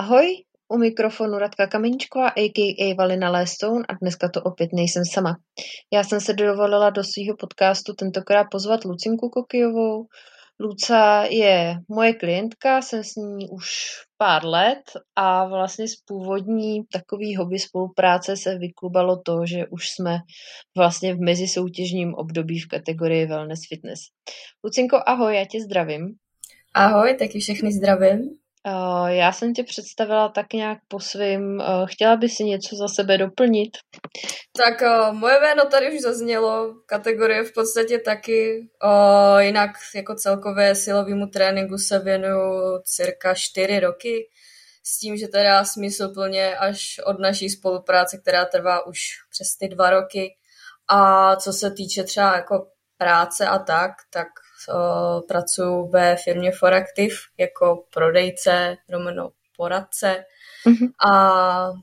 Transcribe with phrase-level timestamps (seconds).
[0.00, 0.26] Ahoj,
[0.68, 2.94] u mikrofonu Radka Kameničková, a.k.a.
[2.94, 5.36] Valina Lestone a dneska to opět nejsem sama.
[5.92, 10.06] Já jsem se dovolila do svého podcastu tentokrát pozvat Lucinku Kokijovou.
[10.60, 13.68] Luca je moje klientka, jsem s ní už
[14.18, 14.82] pár let
[15.16, 20.18] a vlastně z původní takový hobby spolupráce se vyklubalo to, že už jsme
[20.76, 24.00] vlastně v mezisoutěžním období v kategorii Wellness Fitness.
[24.64, 26.14] Lucinko, ahoj, já tě zdravím.
[26.74, 28.39] Ahoj, taky všechny zdravím.
[28.66, 31.42] Uh, já jsem tě představila tak nějak po svým.
[31.42, 33.70] Uh, chtěla by si něco za sebe doplnit?
[34.56, 38.68] Tak uh, moje jméno tady už zaznělo, kategorie v podstatě taky.
[39.38, 44.28] Jinak jako celkové silovému tréninku se věnuju cirka čtyři roky,
[44.84, 48.98] s tím, že teda smysluplně až od naší spolupráce, která trvá už
[49.30, 50.36] přes ty dva roky.
[50.88, 52.66] A co se týče třeba jako
[52.98, 54.28] práce a tak, tak
[55.28, 60.24] pracuji ve firmě Foractive jako prodejce, romeno poradce.
[60.66, 60.88] Mm-hmm.
[61.10, 61.12] A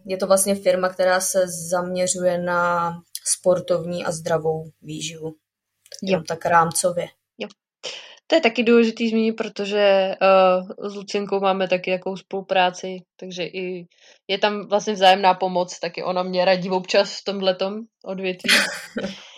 [0.05, 2.91] je to vlastně firma, která se zaměřuje na
[3.25, 5.35] sportovní a zdravou výživu.
[6.03, 6.21] Jo.
[6.27, 7.07] Tak rámcově.
[7.37, 7.47] Jo.
[8.27, 10.11] To je taky důležitý zmínit, protože
[10.79, 13.87] uh, s Lucinkou máme taky jakou spolupráci, takže i
[14.27, 18.49] je tam vlastně vzájemná pomoc, taky ona mě radí občas v tomhletom odvětví.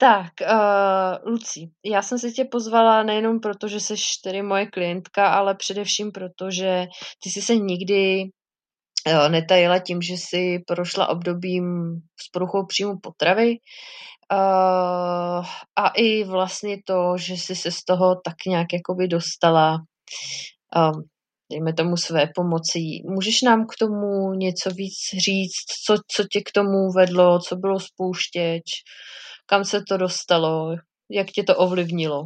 [0.00, 5.28] Tak, uh, Lucí, já jsem se tě pozvala nejenom proto, že jsi tedy moje klientka,
[5.28, 6.86] ale především proto, že
[7.22, 8.22] ty jsi se nikdy
[9.06, 11.64] uh, netajila tím, že jsi prošla obdobím
[12.20, 13.50] s poruchou příjmu potravy
[14.32, 15.46] uh,
[15.76, 19.78] a i vlastně to, že jsi se z toho tak nějak jakoby dostala
[20.76, 21.02] um,
[21.52, 23.02] dejme tomu své pomocí.
[23.04, 27.80] Můžeš nám k tomu něco víc říct, co, co tě k tomu vedlo, co bylo
[27.80, 28.64] spouštěč,
[29.50, 30.76] kam se to dostalo,
[31.10, 32.24] jak tě to ovlivnilo?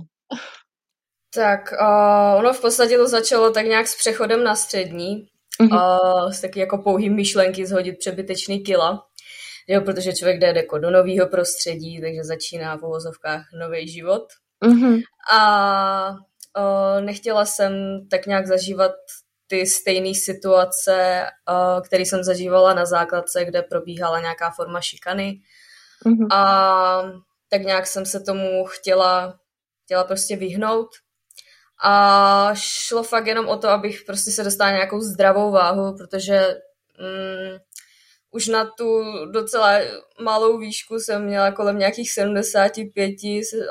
[1.34, 5.26] Tak uh, ono v podstatě to začalo tak nějak s přechodem na střední,
[5.60, 6.24] mm-hmm.
[6.24, 9.06] uh, s taky jako pouhým myšlenky zhodit přebytečný kila,
[9.68, 14.22] jo, protože člověk jde jako do nového prostředí, takže začíná v uvozovkách nový život.
[14.64, 15.00] Mm-hmm.
[15.32, 17.72] A uh, nechtěla jsem
[18.10, 18.92] tak nějak zažívat
[19.46, 25.32] ty stejné situace, uh, které jsem zažívala na základce, kde probíhala nějaká forma šikany.
[26.06, 26.34] Mm-hmm.
[26.34, 27.02] A
[27.48, 29.38] tak nějak jsem se tomu chtěla,
[29.84, 30.88] chtěla prostě vyhnout.
[31.84, 36.60] A šlo fakt jenom o to, abych prostě se dostala nějakou zdravou váhu, protože
[36.98, 37.58] mm,
[38.30, 39.78] už na tu docela
[40.20, 43.14] malou výšku jsem měla kolem nějakých 75,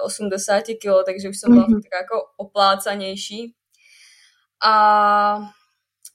[0.04, 1.82] 80 kg, takže už jsem byla mm-hmm.
[1.82, 3.56] tak jako oplácanější.
[4.66, 5.40] A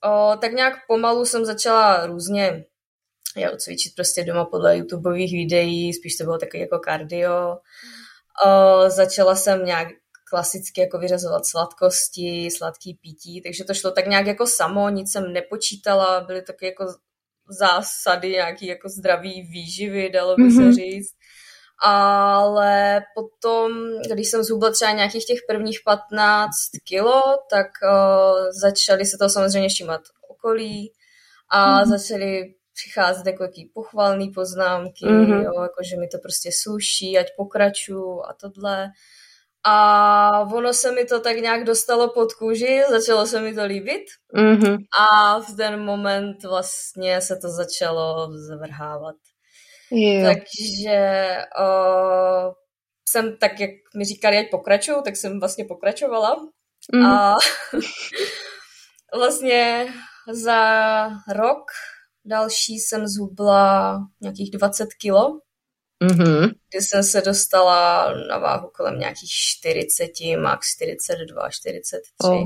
[0.04, 2.64] o, tak nějak pomalu jsem začala různě
[3.36, 7.56] jo, cvičit prostě doma podle YouTubeových videí, spíš to bylo takový jako kardio.
[8.46, 9.88] O, začala jsem nějak
[10.30, 15.32] klasicky jako vyřazovat sladkosti, sladký pití, takže to šlo tak nějak jako samo, nic jsem
[15.32, 16.86] nepočítala, byly taky jako
[17.48, 20.56] zásady nějaký jako zdravý výživy, dalo by mm-hmm.
[20.56, 20.72] se mhm.
[20.72, 21.12] říct.
[21.82, 23.72] Ale potom,
[24.12, 26.52] když jsem zhubla třeba nějakých těch prvních 15
[26.84, 30.92] kilo, tak uh, začaly se to samozřejmě všímat okolí
[31.50, 31.88] a mm-hmm.
[31.88, 35.44] začaly přicházet jako jaký pochvalný poznámky, mm-hmm.
[35.44, 38.88] jo, jako že mi to prostě sluší, ať pokračuju a tohle.
[39.64, 44.04] A ono se mi to tak nějak dostalo pod kůži, začalo se mi to líbit
[44.34, 44.76] mm-hmm.
[45.00, 49.16] a v ten moment vlastně se to začalo zvrhávat.
[49.90, 50.34] Jo.
[50.34, 52.54] Takže o,
[53.08, 56.36] jsem tak, jak mi říkali, ať pokračuju, tak jsem vlastně pokračovala.
[56.94, 57.06] Mm.
[57.06, 57.36] A
[59.14, 59.86] vlastně
[60.32, 61.64] za rok
[62.26, 65.40] Další jsem zhubla nějakých 20 kilo,
[66.04, 66.52] mm-hmm.
[66.70, 70.10] kdy jsem se dostala na váhu kolem nějakých 40,
[70.40, 72.02] max 42, 43.
[72.24, 72.44] Oh.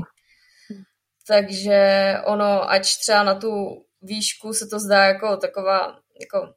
[1.27, 3.51] Takže ono, ať třeba na tu
[4.01, 6.53] výšku se to zdá jako taková jako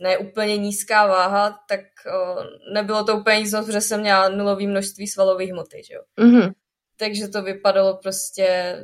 [0.00, 1.80] ne úplně nízká váha, tak
[2.14, 2.36] o,
[2.72, 6.02] nebylo to úplně nic protože jsem měla nulový množství svalových hmoty, že jo.
[6.18, 6.52] Mm-hmm.
[6.98, 8.76] Takže to vypadalo prostě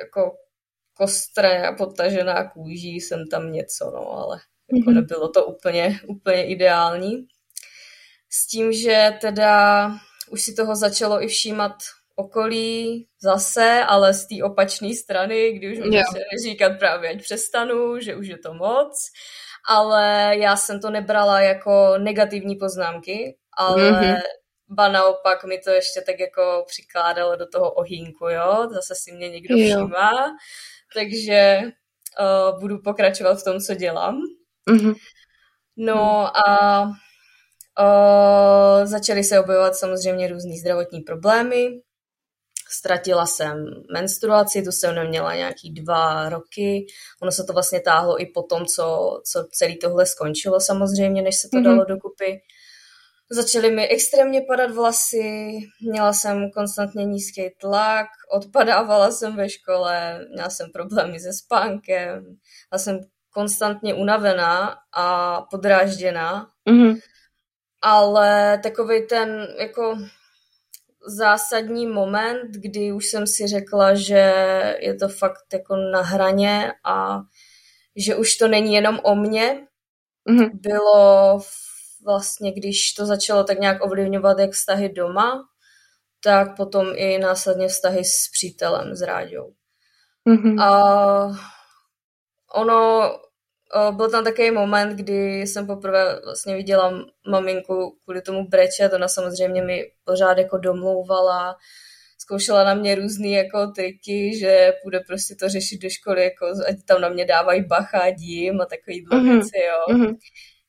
[0.00, 0.36] jako
[0.94, 4.40] kostré a potažená kůží, jsem tam něco, no, ale
[4.72, 4.94] jako mm-hmm.
[4.94, 7.26] nebylo to úplně, úplně ideální.
[8.30, 9.90] S tím, že teda
[10.30, 11.72] už si toho začalo i všímat
[12.16, 16.02] okolí zase, ale z té opačné strany, kdy už mi
[16.42, 19.10] říkat právě, ať přestanu, že už je to moc,
[19.68, 24.16] ale já jsem to nebrala jako negativní poznámky, ale mm-hmm.
[24.68, 29.28] ba naopak mi to ještě tak jako přikládalo do toho ohýnku, jo, zase si mě
[29.28, 30.36] někdo všímá, jo
[30.94, 31.60] takže
[32.20, 34.20] uh, budu pokračovat v tom, co dělám.
[34.70, 34.94] Mm-hmm.
[35.76, 41.80] No a uh, začaly se objevovat samozřejmě různé zdravotní problémy
[42.70, 46.86] Ztratila jsem menstruaci, tu jsem neměla nějaký dva roky.
[47.22, 51.36] Ono se to vlastně táhlo i po tom, co, co celý tohle skončilo samozřejmě, než
[51.36, 51.64] se to mm-hmm.
[51.64, 52.40] dalo dokupy.
[53.30, 60.50] Začaly mi extrémně padat vlasy, měla jsem konstantně nízký tlak, odpadávala jsem ve škole, měla
[60.50, 62.36] jsem problémy se spánkem,
[62.70, 63.00] a jsem
[63.30, 66.50] konstantně unavená a podrážděná.
[66.68, 67.00] Mm-hmm.
[67.82, 69.98] Ale takový ten jako
[71.06, 74.32] zásadní moment, kdy už jsem si řekla, že
[74.78, 77.20] je to fakt jako na hraně a
[77.96, 79.66] že už to není jenom o mně,
[80.30, 80.50] mm-hmm.
[80.54, 81.40] bylo
[82.04, 85.44] vlastně, když to začalo tak nějak ovlivňovat jak vztahy doma,
[86.24, 89.52] tak potom i následně vztahy s přítelem, s Ráďou.
[90.28, 90.62] Mm-hmm.
[90.62, 90.72] A
[92.54, 93.12] ono,
[93.90, 96.92] byl tam takový moment, kdy jsem poprvé vlastně viděla
[97.30, 101.56] maminku kvůli tomu brečet, ona samozřejmě mi pořád jako domlouvala,
[102.18, 106.76] zkoušela na mě různé jako triky, že půjde prostě to řešit do školy, jako ať
[106.88, 109.32] tam na mě dávají bacha, dím a takový mm-hmm.
[109.32, 109.96] věci, jo.
[109.96, 110.16] Mm-hmm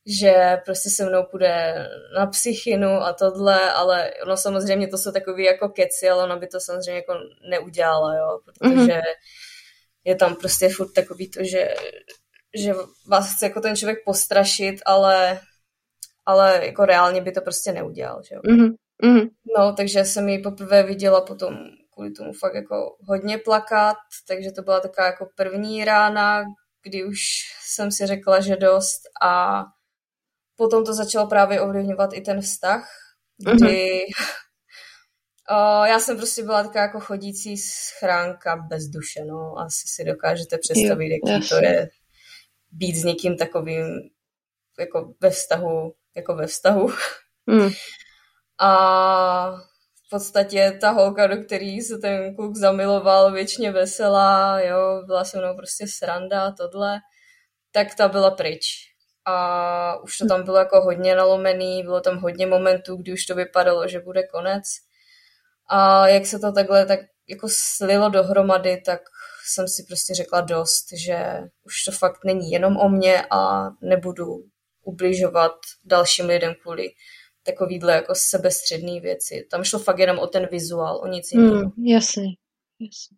[0.06, 1.88] že prostě se mnou půjde
[2.18, 6.48] na psychinu a tohle, ale ono samozřejmě to jsou takový jako keci, ale ona by
[6.48, 7.13] to samozřejmě jako
[7.50, 9.02] neudělala, jo, protože mm-hmm.
[10.04, 11.75] je tam prostě furt takový to, že,
[12.56, 12.74] že
[13.07, 15.40] vás chce jako ten člověk postrašit, ale,
[16.25, 18.42] ale jako reálně by to prostě neudělal, že jo.
[18.42, 19.30] Mm-hmm.
[19.57, 21.57] No, takže jsem ji poprvé viděla potom
[21.94, 23.98] kvůli tomu fakt jako hodně plakat,
[24.28, 26.44] takže to byla taková jako první rána,
[26.84, 27.19] kdy už
[27.62, 29.63] jsem si řekla, že dost a
[30.56, 32.90] potom to začalo právě ovlivňovat i ten vztah,
[33.38, 34.04] kdy mm-hmm.
[35.52, 39.57] uh, já jsem prostě byla taková jako chodící schránka bez duše, no.
[39.57, 41.90] Asi si dokážete představit, jaký to je
[42.72, 43.86] být s někým takovým
[44.80, 46.88] jako ve vztahu, jako ve vztahu.
[47.46, 47.69] Mm.
[48.60, 49.52] A
[50.06, 55.38] v podstatě ta holka, do který se ten kluk zamiloval, věčně veselá, jo, byla se
[55.38, 57.00] mnou prostě sranda, tohle,
[57.72, 58.94] tak ta byla pryč
[59.25, 63.36] a už to tam bylo jako hodně nalomený, bylo tam hodně momentů, kdy už to
[63.36, 64.63] vypadalo, že bude konec.
[65.69, 67.00] A jak se to takhle tak
[67.30, 69.01] jako slilo dohromady, tak
[69.45, 74.44] jsem si prostě řekla dost, že už to fakt není jenom o mně a nebudu
[74.83, 75.51] ubližovat
[75.86, 76.89] dalším lidem kvůli
[77.44, 79.48] takovýhle jako sebestředný věci.
[79.51, 81.56] Tam šlo fakt jenom o ten vizuál, o nic jiného.
[81.56, 82.25] Mm, jasně,
[82.80, 83.18] jasně.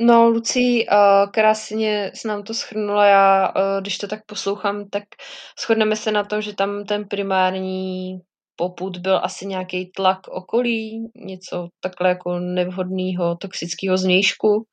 [0.00, 3.06] No, Lucí, uh, krásně s nám to schrnula.
[3.06, 5.02] Já, uh, když to tak poslouchám, tak
[5.60, 8.18] shodneme se na tom, že tam ten primární
[8.56, 14.66] poput byl asi nějaký tlak okolí, něco takhle jako nevhodného, toxického znějšku.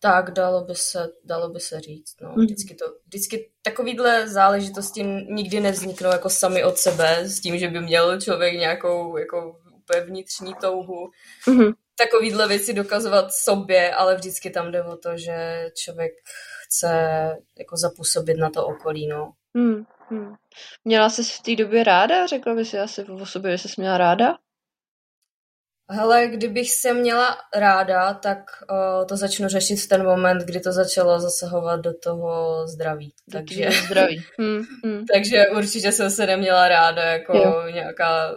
[0.00, 2.14] Tak, dalo by se, dalo by se říct.
[2.22, 2.28] No.
[2.28, 2.44] Mhm.
[2.44, 7.80] Vždycky, to, vždycky takovýhle záležitosti nikdy nevzniknou jako sami od sebe, s tím, že by
[7.80, 11.10] měl člověk nějakou jako úplně vnitřní touhu.
[11.46, 16.12] Mm-hmm takovýhle věci dokazovat sobě, ale vždycky tam jde o to, že člověk
[16.64, 16.88] chce
[17.58, 19.32] jako zapůsobit na to okolí, no.
[19.56, 20.34] Hmm, hmm.
[20.84, 22.26] Měla jsi v té době ráda?
[22.26, 24.34] Řekla bys si asi o sobě, že jsi měla ráda?
[25.90, 28.38] Hele, kdybych se měla ráda, tak
[28.70, 33.14] uh, to začnu řešit v ten moment, kdy to začalo zasahovat do toho zdraví.
[33.28, 34.24] Do takže, zdraví.
[34.38, 35.04] Hmm, hmm.
[35.12, 37.62] takže určitě jsem se neměla ráda jako jo.
[37.72, 38.34] nějaká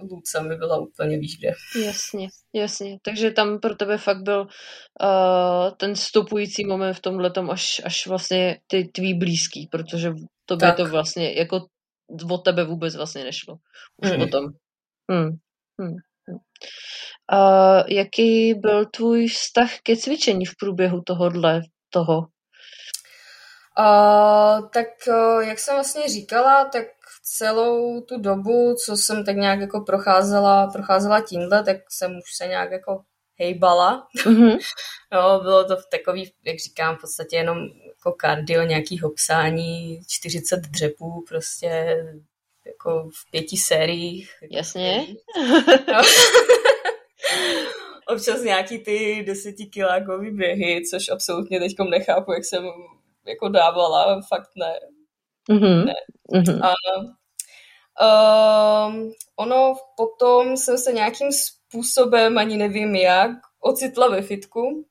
[0.00, 1.52] Luca mi byla úplně víš kde.
[1.84, 2.98] Jasně, jasně.
[3.02, 8.60] Takže tam pro tebe fakt byl uh, ten stopující moment v tomhle až, až vlastně
[8.66, 10.12] ty tvý blízký, protože
[10.44, 11.66] to by to vlastně jako
[12.30, 13.56] o tebe vůbec vlastně nešlo.
[14.02, 14.18] Už mm.
[14.18, 14.44] potom.
[15.10, 15.30] Hmm.
[15.80, 15.96] Hmm.
[17.32, 21.60] Uh, jaký byl tvůj vztah ke cvičení v průběhu tohohle
[21.90, 22.26] toho?
[23.78, 26.86] Uh, tak uh, jak jsem vlastně říkala, tak
[27.22, 32.46] celou tu dobu, co jsem tak nějak jako procházela, procházela tímhle, tak jsem už se
[32.46, 33.02] nějak jako
[33.38, 34.06] hejbala.
[34.16, 34.58] Mm-hmm.
[35.12, 41.24] no, bylo to takový, jak říkám, v podstatě jenom jako kardio, nějaký hopsání, 40 dřepů,
[41.28, 41.96] prostě
[42.66, 44.30] jako v pěti sériích.
[44.50, 45.06] Jasně.
[45.92, 46.02] No.
[48.08, 52.64] Občas nějaký ty desetikilákový běhy, což absolutně teďkom nechápu, jak jsem
[53.28, 54.74] jako dávala, fakt ne.
[55.50, 55.84] Mm-hmm.
[55.84, 55.94] ne.
[56.34, 56.60] Mm-hmm.
[56.62, 56.74] A
[58.86, 63.30] um, ono potom jsem se nějakým způsobem, ani nevím jak,
[63.60, 64.86] ocitla ve fitku,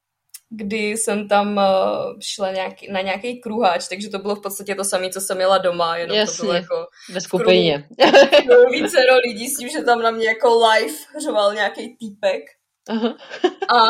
[0.50, 4.84] kdy jsem tam uh, šla nějaký, na nějaký kruháč, takže to bylo v podstatě to
[4.84, 7.90] samé, co jsem měla doma, jenom Jasně, to bylo jako ve skupině.
[8.72, 12.42] více lidí s tím, že tam na mě jako live řoval nějaký týpek.
[12.90, 13.16] Uh-huh.
[13.70, 13.90] A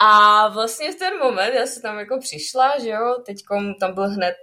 [0.00, 4.08] A vlastně v ten moment já jsem tam jako přišla, že jo, teďkom tam byl
[4.08, 4.36] hned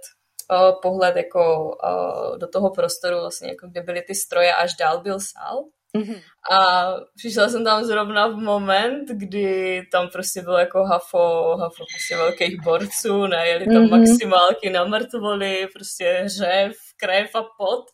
[0.52, 5.00] uh, pohled jako uh, do toho prostoru vlastně, jako kde byly ty stroje, až dál
[5.00, 5.64] byl sál.
[5.96, 6.20] Mm-hmm.
[6.50, 6.86] A
[7.16, 12.62] přišla jsem tam zrovna v moment, kdy tam prostě bylo jako hafo, hafo prostě velkých
[12.62, 13.98] borců, najeli tam mm-hmm.
[13.98, 17.84] maximálky na mrtvoly, prostě hřev, krev a pot.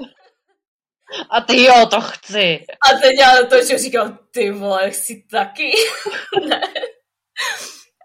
[1.30, 2.64] A ty jo, to chci.
[2.90, 5.72] A teď já to, že říkal, ty vole, chci taky.
[6.48, 6.60] ne.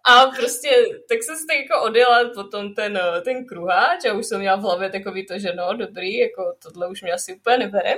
[0.10, 0.70] A prostě,
[1.10, 4.62] tak jsem si tak jako odjela potom ten, ten kruháč a už jsem měla v
[4.62, 7.96] hlavě takový to, že no, dobrý, jako tohle už mě asi úplně nebere.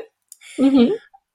[0.60, 0.90] Mm-hmm.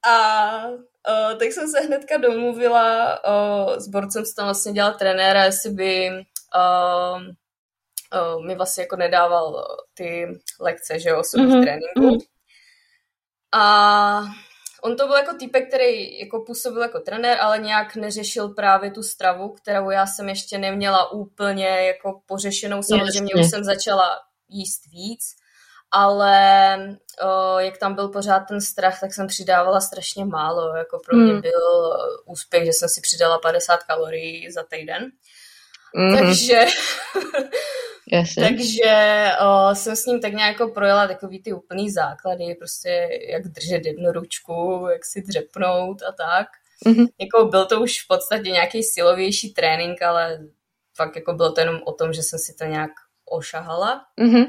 [0.09, 0.65] A
[1.09, 5.71] o, tak jsem se hnedka domluvila o, s borcem, co tam vlastně dělal trenéra, jestli
[5.71, 6.11] by
[6.55, 6.61] o,
[8.19, 11.63] o, mi vlastně jako nedával ty lekce, že jo, osobních mm-hmm.
[11.63, 12.17] tréninků.
[12.17, 12.38] Mm-hmm.
[13.53, 14.23] A
[14.83, 19.03] on to byl jako týpek, který jako působil jako trenér, ale nějak neřešil právě tu
[19.03, 22.83] stravu, kterou já jsem ještě neměla úplně jako pořešenou.
[22.83, 25.37] Samozřejmě už jsem začala jíst víc,
[25.91, 26.77] ale
[27.23, 30.77] o, jak tam byl pořád ten strach, tak jsem přidávala strašně málo.
[30.77, 31.41] Jako pro mě hmm.
[31.41, 35.11] byl úspěch, že jsem si přidala 50 kalorií za týden.
[35.97, 36.19] Mm-hmm.
[36.19, 36.67] Takže
[38.13, 38.43] Jasně.
[38.43, 43.49] Takže o, jsem s ním tak nějak jako projela takový ty úplný základy, prostě jak
[43.49, 46.49] držet jednu ručku, jak si dřepnout a tak.
[46.87, 47.07] Mm-hmm.
[47.21, 50.39] Jako byl to už v podstatě nějaký silovější trénink, ale
[50.97, 52.91] fakt jako bylo to jenom o tom, že jsem si to nějak
[53.31, 54.05] ošahala.
[54.21, 54.47] Mm-hmm.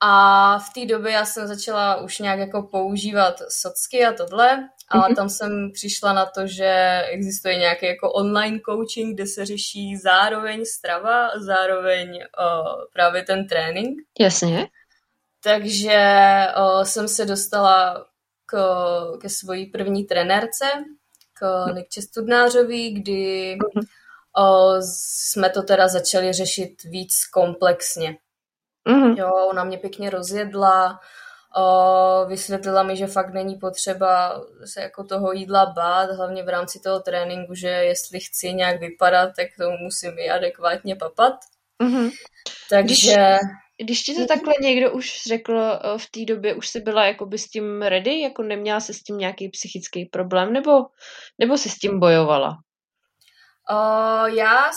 [0.00, 5.08] A v té době já jsem začala už nějak jako používat socky a tohle, ale
[5.08, 5.16] mm-hmm.
[5.16, 10.64] tam jsem přišla na to, že existuje nějaký jako online coaching, kde se řeší zároveň
[10.64, 13.98] strava, zároveň uh, právě ten trénink.
[14.20, 14.68] Jasně.
[15.44, 15.98] Takže
[16.58, 18.06] uh, jsem se dostala
[18.46, 18.56] k,
[19.20, 20.64] ke svojí první trenérce,
[21.32, 23.56] k Nikče Studnářový, kdy
[24.38, 28.16] uh, jsme to teda začali řešit víc komplexně.
[28.88, 29.18] Mm-hmm.
[29.18, 30.96] Jo, ona mě pěkně rozjedla, o,
[32.28, 37.00] vysvětlila mi, že fakt není potřeba se jako toho jídla bát, hlavně v rámci toho
[37.00, 41.34] tréninku, že jestli chci nějak vypadat, tak to musím i adekvátně papat.
[41.82, 42.10] Mm-hmm.
[42.70, 43.14] Takže...
[43.14, 43.14] Když,
[43.82, 47.48] když ti to takhle někdo už řekl v té době, už jsi byla jakoby s
[47.48, 50.70] tím ready, jako neměla se s tím nějaký psychický problém, nebo,
[51.38, 52.58] nebo jsi s tím bojovala?
[53.70, 54.70] Uh, já,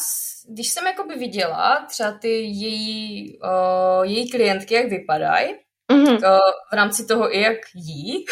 [0.50, 5.56] když jsem jakoby viděla třeba ty její, uh, její klientky, jak vypadají,
[5.92, 6.16] mm-hmm.
[6.16, 6.40] uh,
[6.72, 8.26] v rámci toho i jak jí,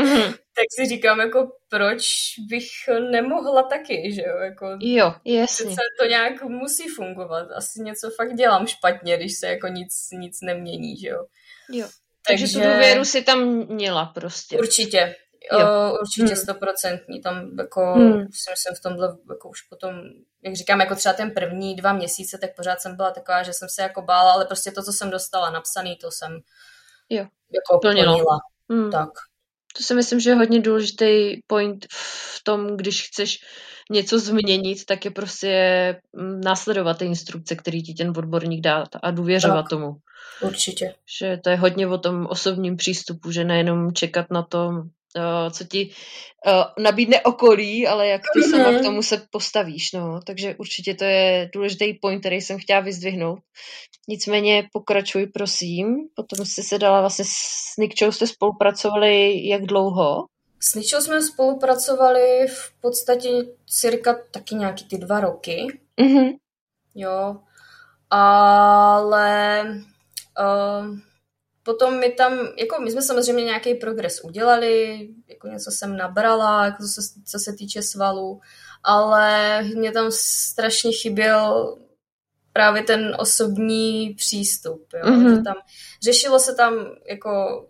[0.00, 0.32] mm-hmm.
[0.56, 2.04] tak si říkám, jako proč
[2.50, 2.68] bych
[3.10, 4.36] nemohla taky, že jo?
[4.36, 5.76] Jako, jo, jasně.
[6.00, 7.46] to nějak musí fungovat.
[7.54, 11.24] Asi něco fakt dělám špatně, když se jako nic, nic nemění, že jo?
[11.70, 11.86] Jo.
[12.26, 14.58] Takže, Takže tu důvěru si tam měla prostě.
[14.58, 15.14] Určitě.
[15.52, 15.98] Jo.
[16.00, 16.36] určitě hmm.
[16.36, 17.14] stoprocentní.
[17.14, 17.22] Hmm.
[17.22, 18.20] Tam jako hmm.
[18.20, 19.94] si myslím v tomhle jako už potom,
[20.42, 23.68] jak říkám, jako třeba ten první dva měsíce, tak pořád jsem byla taková, že jsem
[23.68, 26.40] se jako bála, ale prostě to, co jsem dostala napsaný, to jsem
[27.10, 27.26] jo.
[27.54, 28.12] jako plnila.
[28.12, 28.38] plnila.
[28.70, 28.90] Hmm.
[28.90, 29.10] Tak.
[29.76, 33.38] To si myslím, že je hodně důležitý point v tom, když chceš
[33.90, 35.52] něco změnit, tak je prostě
[36.12, 39.70] mm, následovat ty instrukce, který ti ten odborník dá a důvěřovat tak.
[39.70, 39.96] tomu.
[40.42, 40.94] Určitě.
[41.18, 44.72] Že to je hodně o tom osobním přístupu, že nejenom čekat na to,
[45.16, 45.90] uh, co ti
[46.46, 48.50] uh, nabídne okolí, ale jak ty mm-hmm.
[48.50, 50.20] sama k tomu se postavíš, no.
[50.26, 53.38] Takže určitě to je důležitý point, který jsem chtěla vyzdvihnout.
[54.08, 55.96] Nicméně pokračuj, prosím.
[56.14, 60.24] Potom jste se dala vlastně s Nikčou jste spolupracovali jak dlouho?
[60.60, 63.28] S Nikčou jsme spolupracovali v podstatě
[63.66, 65.66] cirka taky nějaký ty dva roky.
[66.00, 66.36] Mm-hmm.
[66.94, 67.36] Jo.
[68.10, 69.64] Ale
[70.40, 70.98] uh,
[71.68, 76.82] Potom mi tam, jako my jsme samozřejmě nějaký progres udělali, jako něco jsem nabrala, jako
[76.82, 78.40] co, se, co se týče svalů,
[78.84, 81.76] ale mě tam strašně chyběl
[82.52, 85.10] právě ten osobní přístup, jo?
[85.10, 85.36] Mm-hmm.
[85.36, 85.54] Že tam,
[86.02, 86.74] řešilo se tam
[87.10, 87.66] jako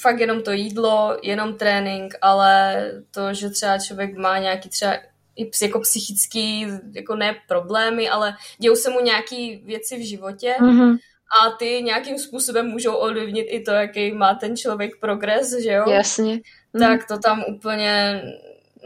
[0.00, 4.94] fakt jenom to jídlo, jenom trénink, ale to, že třeba člověk má nějaký třeba
[5.36, 10.98] i jako psychický, jako ne problémy, ale dějou se mu nějaký věci v životě mm-hmm
[11.28, 15.90] a ty nějakým způsobem můžou ovlivnit i to, jaký má ten člověk progres, že jo?
[15.90, 16.40] Jasně.
[16.72, 16.86] Mhm.
[16.86, 18.22] Tak to tam úplně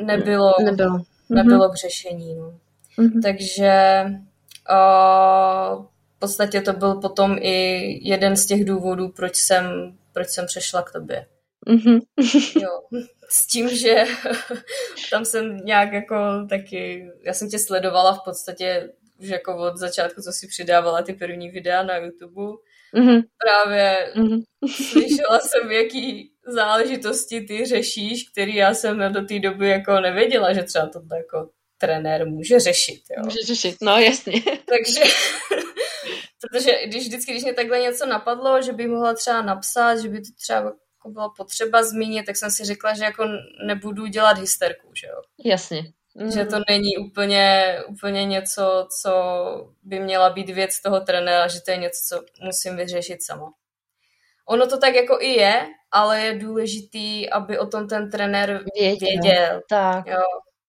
[0.01, 2.35] nebylo, nebylo, nebylo k řešení.
[2.35, 2.59] No.
[2.99, 3.23] Mm-hmm.
[3.23, 4.05] Takže
[4.71, 5.85] uh,
[6.17, 10.83] v podstatě to byl potom i jeden z těch důvodů, proč jsem, proč jsem přešla
[10.83, 11.27] k tobě.
[11.67, 12.01] Mm-hmm.
[12.63, 13.01] jo.
[13.29, 14.05] S tím, že
[15.11, 16.17] tam jsem nějak jako
[16.49, 18.89] taky, já jsem tě sledovala v podstatě
[19.23, 22.57] už jako od začátku, co si přidávala ty první videa na YouTube,
[22.95, 23.23] mm-hmm.
[23.39, 24.43] právě mm-hmm.
[24.91, 30.63] slyšela jsem, jaký záležitosti ty řešíš, který já jsem do té doby jako nevěděla, že
[30.63, 31.49] třeba to jako
[31.79, 33.03] trenér může řešit.
[33.17, 33.25] Jo.
[33.25, 34.33] Může řešit, no jasně.
[34.45, 35.01] Takže,
[36.41, 40.21] protože když vždycky, když mě takhle něco napadlo, že by mohla třeba napsat, že by
[40.21, 43.25] to třeba jako bylo potřeba zmínit, tak jsem si řekla, že jako
[43.67, 45.23] nebudu dělat hysterku, že jo.
[45.45, 45.83] Jasně.
[46.15, 46.31] Mm.
[46.31, 49.13] Že to není úplně, úplně něco, co
[49.83, 53.53] by měla být věc toho trenéra, že to je něco, co musím vyřešit sama.
[54.49, 59.09] Ono to tak jako i je, ale je důležitý, aby o tom ten trenér věděl.
[59.09, 59.61] věděl.
[59.69, 60.07] Tak.
[60.07, 60.23] Jo.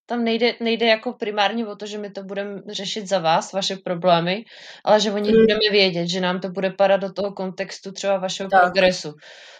[0.06, 3.76] Tam nejde, nejde jako primárně o to, že my to budeme řešit za vás, vaše
[3.76, 4.44] problémy,
[4.84, 5.40] ale že oni mm.
[5.40, 8.62] budeme vědět, že nám to bude padat do toho kontextu třeba vašeho tak.
[8.62, 9.14] progresu.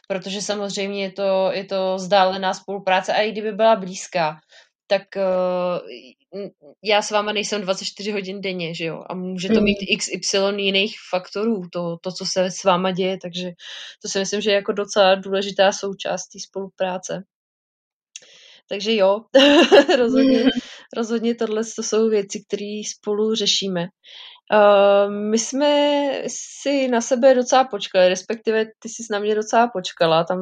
[0.09, 4.37] Protože samozřejmě je to, je to zdálená spolupráce a i kdyby byla blízká,
[4.87, 6.41] tak uh,
[6.85, 9.05] já s váma nejsem 24 hodin denně, že jo?
[9.09, 9.99] A může to mít mm.
[9.99, 13.51] XY jiných faktorů, to, to, co se s váma děje, takže
[14.03, 17.25] to si myslím, že je jako docela důležitá součást té spolupráce.
[18.69, 19.21] Takže jo,
[19.99, 20.51] rozhodně, mm.
[20.97, 23.89] rozhodně tohle to jsou věci, které spolu řešíme.
[24.53, 30.25] Uh, my jsme si na sebe docela počkali, respektive ty jsi na mě docela počkala,
[30.25, 30.39] tam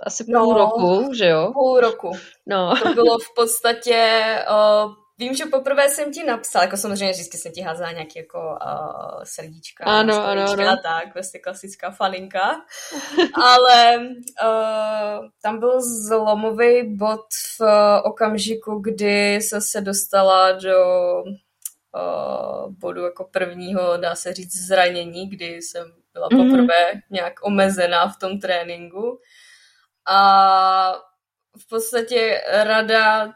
[0.00, 1.50] asi půl no, roku, že jo?
[1.52, 2.12] Půl roku.
[2.46, 2.74] No.
[2.82, 7.52] To bylo v podstatě, uh, vím, že poprvé jsem ti napsal, jako samozřejmě vždycky jsem
[7.52, 10.76] ti házela nějaký jako uh, srdíčka, ano, ano, ano.
[10.82, 12.64] tak, vlastně klasická falinka,
[13.34, 17.24] ale uh, tam byl zlomový bod
[17.58, 17.68] v uh,
[18.04, 20.78] okamžiku, kdy se se dostala do
[21.94, 26.50] uh, bodu jako prvního, dá se říct, zranění, kdy jsem byla mm-hmm.
[26.50, 29.20] poprvé nějak omezená v tom tréninku.
[30.06, 30.92] A
[31.58, 33.32] v podstatě rada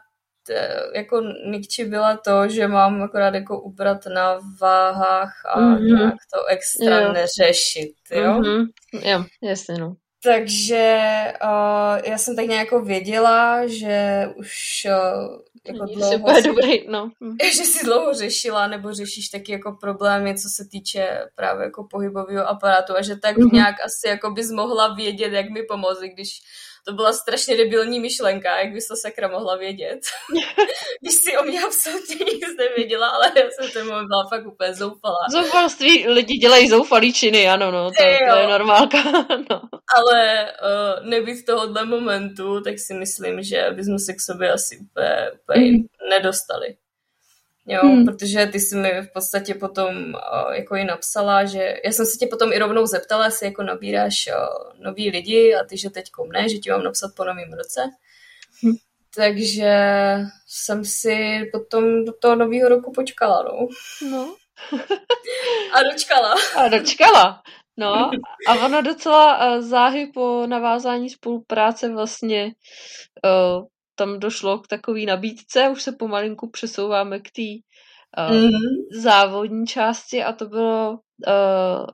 [0.95, 5.97] jako Nikči byla to, že mám akorát jako ubrat na váhách a mm-hmm.
[5.97, 7.13] nějak to extra jo.
[7.13, 8.33] neřešit, jo?
[8.33, 8.65] Mm-hmm.
[8.93, 9.95] Jo, jasně, no.
[10.23, 10.97] Takže
[11.43, 14.51] uh, já jsem tak nějak jako věděla, že už
[14.85, 17.11] uh, jako dlouho si, dobrý, no.
[17.43, 22.47] že si dlouho řešila nebo řešíš taky jako problémy, co se týče právě jako pohybového
[22.47, 23.53] aparátu a že tak mm-hmm.
[23.53, 26.29] nějak asi jako bys mohla vědět, jak mi pomoct, když
[26.85, 29.99] to byla strašně debilní myšlenka, jak bys to sakra mohla vědět.
[31.01, 34.73] Když si o mě absolutně nic nevěděla, ale já jsem ten moment byla fakt úplně
[34.73, 35.19] zoufalá.
[35.31, 38.97] Zoufalství, lidi dělají zoufalý činy, ano, no, to, to je normálka.
[39.49, 39.61] no.
[39.97, 45.31] Ale uh, nebýt tohohle momentu, tak si myslím, že bychom se k sobě asi úplně,
[45.41, 45.77] úplně mm.
[46.09, 46.75] nedostali.
[47.71, 48.05] Jo, hmm.
[48.05, 52.17] protože ty jsi mi v podstatě potom uh, jako i napsala, že já jsem se
[52.17, 56.05] tě potom i rovnou zeptala, jestli jako nabíráš uh, nový lidi a ty, že teď
[56.33, 57.81] ne, že ti mám napsat po novém roce.
[58.63, 58.73] Hmm.
[59.15, 59.73] Takže
[60.47, 63.67] jsem si potom do toho nového roku počkala, no.
[64.11, 64.35] No.
[65.73, 66.35] a dočkala.
[66.57, 67.41] A dočkala.
[67.77, 68.11] No
[68.47, 72.51] a ono docela uh, záhy po navázání spolupráce vlastně
[73.25, 73.65] uh,
[73.99, 77.49] tam došlo k takové nabídce, už se pomalinku přesouváme k té
[78.17, 79.01] uh, mm-hmm.
[79.01, 81.85] závodní části a to bylo uh,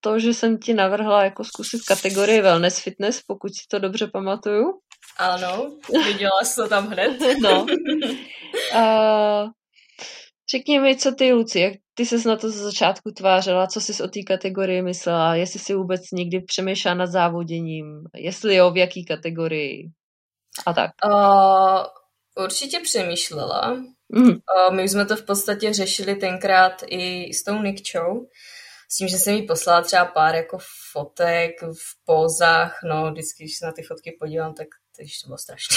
[0.00, 4.64] to, že jsem ti navrhla jako zkusit kategorii wellness fitness, pokud si to dobře pamatuju.
[5.18, 5.72] Ano,
[6.06, 7.16] viděla jsi to tam hned.
[7.42, 7.66] no.
[8.74, 9.50] Uh,
[10.50, 14.02] řekni mi, co ty, Luci, jak ty ses na to ze začátku tvářila, co jsi
[14.02, 19.04] o té kategorii myslela, jestli si vůbec někdy přemýšlela nad závoděním, jestli jo, v jaký
[19.04, 19.90] kategorii
[20.66, 20.90] a tak.
[21.04, 21.84] Uh,
[22.44, 23.76] určitě přemýšlela.
[24.08, 24.28] Mm.
[24.28, 28.28] Uh, my jsme to v podstatě řešili tenkrát i s tou Nikčou,
[28.90, 30.58] s tím, že jsem jí poslala třeba pár jako
[30.92, 35.38] fotek v pózách, no vždycky, když se na ty fotky podívám, tak to, to bylo
[35.38, 35.76] strašné.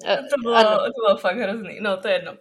[0.30, 2.36] to, bylo, to bylo fakt hrozný, no to je jedno.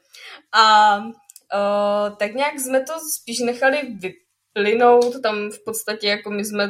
[0.51, 4.13] A uh, tak nějak jsme to spíš nechali vy,
[4.53, 6.69] plynout, tam v podstatě jako my jsme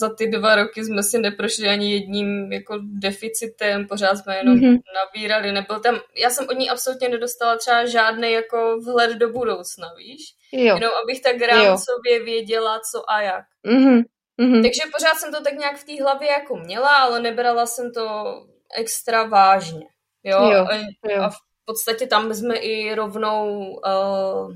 [0.00, 4.78] za ty dva roky jsme si neprošli ani jedním jako deficitem, pořád jsme jenom mm-hmm.
[4.94, 9.88] nabírali, nebyl tam, já jsem od ní absolutně nedostala třeba žádný jako vhled do budoucna,
[9.98, 10.20] víš?
[10.52, 10.74] Jo.
[10.74, 12.24] Jenom abych tak rámcově jo.
[12.24, 13.44] věděla, co a jak.
[13.66, 14.02] Mm-hmm.
[14.40, 14.62] Mm-hmm.
[14.62, 18.34] Takže pořád jsem to tak nějak v té hlavě jako měla, ale nebrala jsem to
[18.76, 19.86] extra vážně.
[20.24, 20.38] Jo?
[20.42, 20.66] jo,
[21.08, 21.22] jo.
[21.22, 24.54] A v podstatě tam jsme i rovnou uh,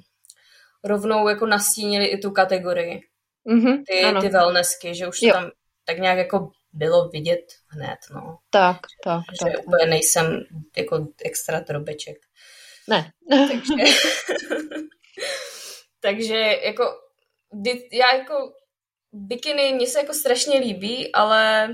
[0.84, 3.00] rovnou jako nastínili i tu kategorii.
[3.46, 4.20] Mm-hmm, ty, ano.
[4.20, 5.32] ty wellnessky, že už to jo.
[5.32, 5.50] tam
[5.84, 8.38] tak nějak jako bylo vidět hned, no.
[8.50, 9.66] Tak, tak, že tak.
[9.66, 10.44] úplně nejsem
[10.76, 12.16] jako extra drobeček.
[12.88, 13.12] Ne.
[13.30, 13.74] takže,
[16.00, 16.84] takže jako
[17.92, 18.52] já jako
[19.12, 21.68] bikiny mně se jako strašně líbí, ale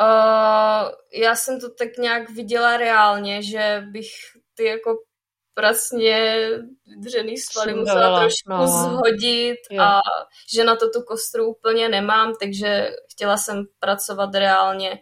[0.00, 0.90] uh,
[1.22, 4.08] já jsem to tak nějak viděla reálně, že bych
[4.54, 4.98] ty jako
[5.54, 6.48] prasně
[6.98, 8.66] dřený svaly musela trošku no.
[8.66, 9.82] zhodit jo.
[9.82, 10.00] a
[10.54, 15.00] že na to tu kostru úplně nemám, takže chtěla jsem pracovat reálně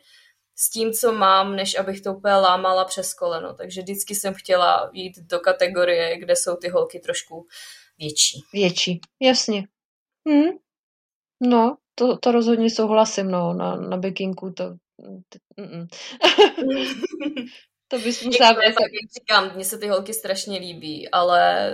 [0.56, 3.54] s tím, co mám, než abych to úplně lámala přes koleno.
[3.54, 7.46] Takže vždycky jsem chtěla jít do kategorie, kde jsou ty holky trošku
[7.98, 8.40] větší.
[8.52, 9.68] Větší, jasně.
[10.28, 10.50] Hm.
[11.40, 14.64] No, to, to rozhodně souhlasím, no, na, na bikinku to...
[17.90, 18.48] to bys musela...
[18.48, 18.74] Jak
[19.18, 21.70] říkám, mně se ty holky strašně líbí, ale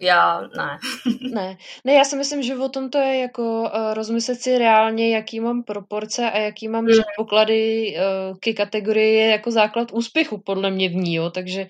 [0.00, 0.78] já ne.
[1.34, 1.56] ne.
[1.84, 5.40] Ne, já si myslím, že o tom to je jako uh, rozmyslet si reálně, jaký
[5.40, 6.90] mám proporce a jaký mám mm.
[6.90, 11.30] předpoklady uh, ke kategorii je jako základ úspěchu, podle mě v ní, jo.
[11.30, 11.66] Takže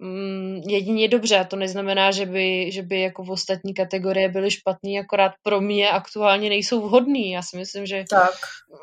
[0.00, 4.50] um, jedině dobře a to neznamená, že by, že by jako v ostatní kategorie byly
[4.50, 7.30] špatný, akorát pro mě aktuálně nejsou vhodný.
[7.30, 8.34] Já si myslím, že tak.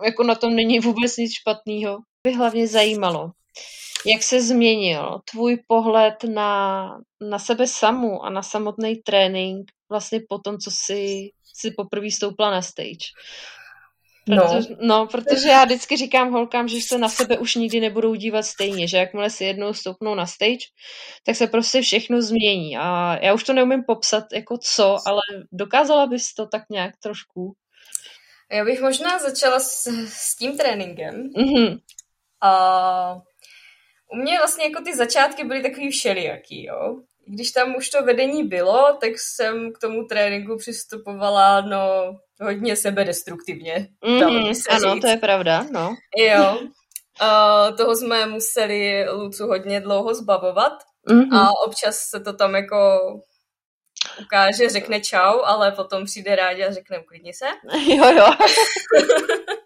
[0.05, 1.97] jako na tom není vůbec nic špatného.
[2.27, 3.31] By hlavně zajímalo,
[4.05, 6.87] jak se změnil tvůj pohled na,
[7.21, 12.51] na sebe samu a na samotný trénink vlastně po tom, co jsi, jsi poprvé stoupla
[12.51, 13.11] na stage?
[14.25, 14.77] Protože, no.
[14.81, 18.87] no, protože já vždycky říkám holkám, že se na sebe už nikdy nebudou dívat stejně,
[18.87, 20.67] že jakmile si jednou stoupnou na stage,
[21.25, 22.77] tak se prostě všechno změní.
[22.77, 27.53] A já už to neumím popsat jako co, ale dokázala bys to tak nějak trošku?
[28.51, 31.29] Já bych možná začala s, s tím tréninkem.
[31.29, 31.79] Mm-hmm.
[32.41, 33.21] A
[34.11, 36.95] u mě vlastně jako ty začátky byly takový všelijaký, jo.
[37.27, 43.87] Když tam už to vedení bylo, tak jsem k tomu tréninku přistupovala, no, hodně sebedestruktivně.
[44.05, 45.01] Mm, se ano, říct.
[45.01, 45.95] to je pravda, no.
[46.17, 46.59] Jo.
[47.21, 50.73] Uh, toho jsme museli Lucu hodně dlouho zbavovat
[51.09, 51.37] mm-hmm.
[51.37, 52.99] a občas se to tam jako
[54.21, 57.45] ukáže, řekne čau, ale potom přijde rádi a řekne uklidni se.
[57.95, 58.25] Jo, jo.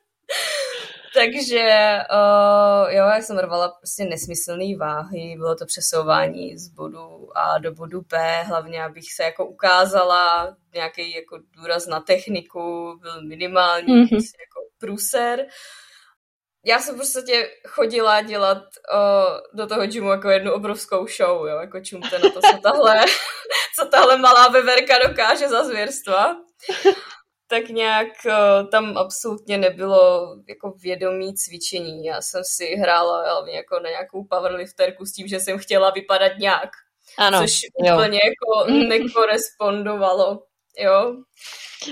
[1.15, 1.63] Takže
[2.11, 7.71] uh, jo, já jsem rvala prostě nesmyslné váhy, bylo to přesouvání z bodu A do
[7.71, 14.09] bodu B, hlavně abych se jako ukázala, nějaký jako důraz na techniku byl minimální, mm-hmm.
[14.09, 15.45] prostě jako průser.
[16.65, 18.57] Já jsem prostě chodila dělat
[18.93, 23.05] uh, do toho gymu jako jednu obrovskou show, jo, jako čumte na to, co tahle,
[23.79, 26.35] co tahle malá veverka dokáže za zvěrstva
[27.47, 32.05] tak nějak uh, tam absolutně nebylo jako vědomí cvičení.
[32.05, 36.31] Já jsem si hrála hlavně jako na nějakou powerlifterku s tím, že jsem chtěla vypadat
[36.37, 36.69] nějak.
[37.17, 37.95] Ano, což jo.
[37.95, 40.43] úplně jako nekorespondovalo.
[40.77, 41.15] Jo.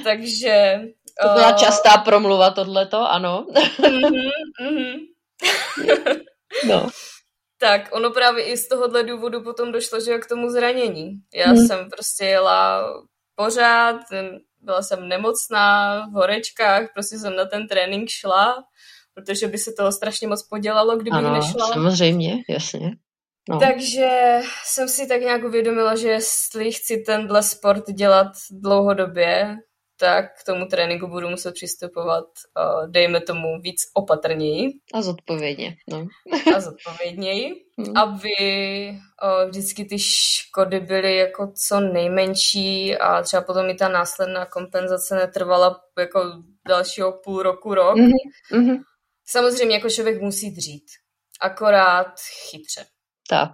[0.04, 0.82] Takže...
[1.22, 3.46] To byla uh, častá promluva tohleto, ano.
[3.80, 4.30] mm-hmm,
[4.62, 5.00] mm-hmm.
[6.68, 6.90] no.
[7.58, 11.12] Tak ono právě i z tohohle důvodu potom došlo, že k tomu zranění.
[11.34, 11.68] Já hmm.
[11.68, 12.84] jsem prostě jela
[13.36, 14.00] pořád,
[14.64, 18.64] byla jsem nemocná, v horečkách, prostě jsem na ten trénink šla,
[19.14, 21.68] protože by se toho strašně moc podělalo, kdybych ano, nešla.
[21.74, 22.92] samozřejmě, jasně.
[23.50, 23.60] No.
[23.60, 29.58] Takže jsem si tak nějak uvědomila, že jestli chci tenhle sport dělat dlouhodobě,
[30.00, 34.70] tak k tomu tréninku budu muset přistupovat, uh, dejme tomu, víc opatrněji.
[34.94, 36.08] A zodpovědně, no.
[36.56, 37.98] a zodpovědněji, hmm.
[37.98, 38.30] aby
[38.90, 45.16] uh, vždycky ty škody byly jako co nejmenší a třeba potom i ta následná kompenzace
[45.16, 46.20] netrvala jako
[46.68, 47.96] dalšího půl roku, rok.
[47.96, 48.78] Mm-hmm.
[49.26, 50.86] Samozřejmě jako člověk musí dřít,
[51.42, 52.86] akorát chytře.
[53.30, 53.52] Tak,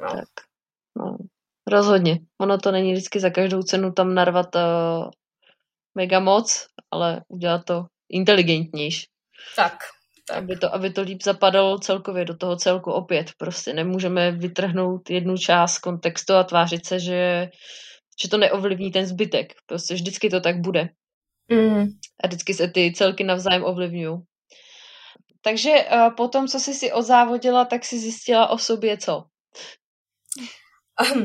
[0.00, 0.08] no.
[0.10, 0.28] tak.
[0.96, 1.16] No.
[1.66, 2.18] Rozhodně.
[2.40, 5.10] Ono to není vždycky za každou cenu tam narvat uh,
[5.94, 9.06] mega moc, ale udělat to inteligentnější.
[9.56, 9.78] Tak,
[10.28, 10.38] tak.
[10.38, 13.30] Aby to, aby to líp zapadalo celkově do toho celku opět.
[13.38, 17.48] Prostě nemůžeme vytrhnout jednu část kontextu a tvářit se, že,
[18.22, 19.52] že to neovlivní ten zbytek.
[19.66, 20.88] Prostě vždycky to tak bude.
[21.48, 21.86] Mm.
[22.24, 24.18] A vždycky se ty celky navzájem ovlivňují.
[25.42, 29.24] Takže uh, po tom, co jsi si odzávodila, tak si zjistila o sobě co?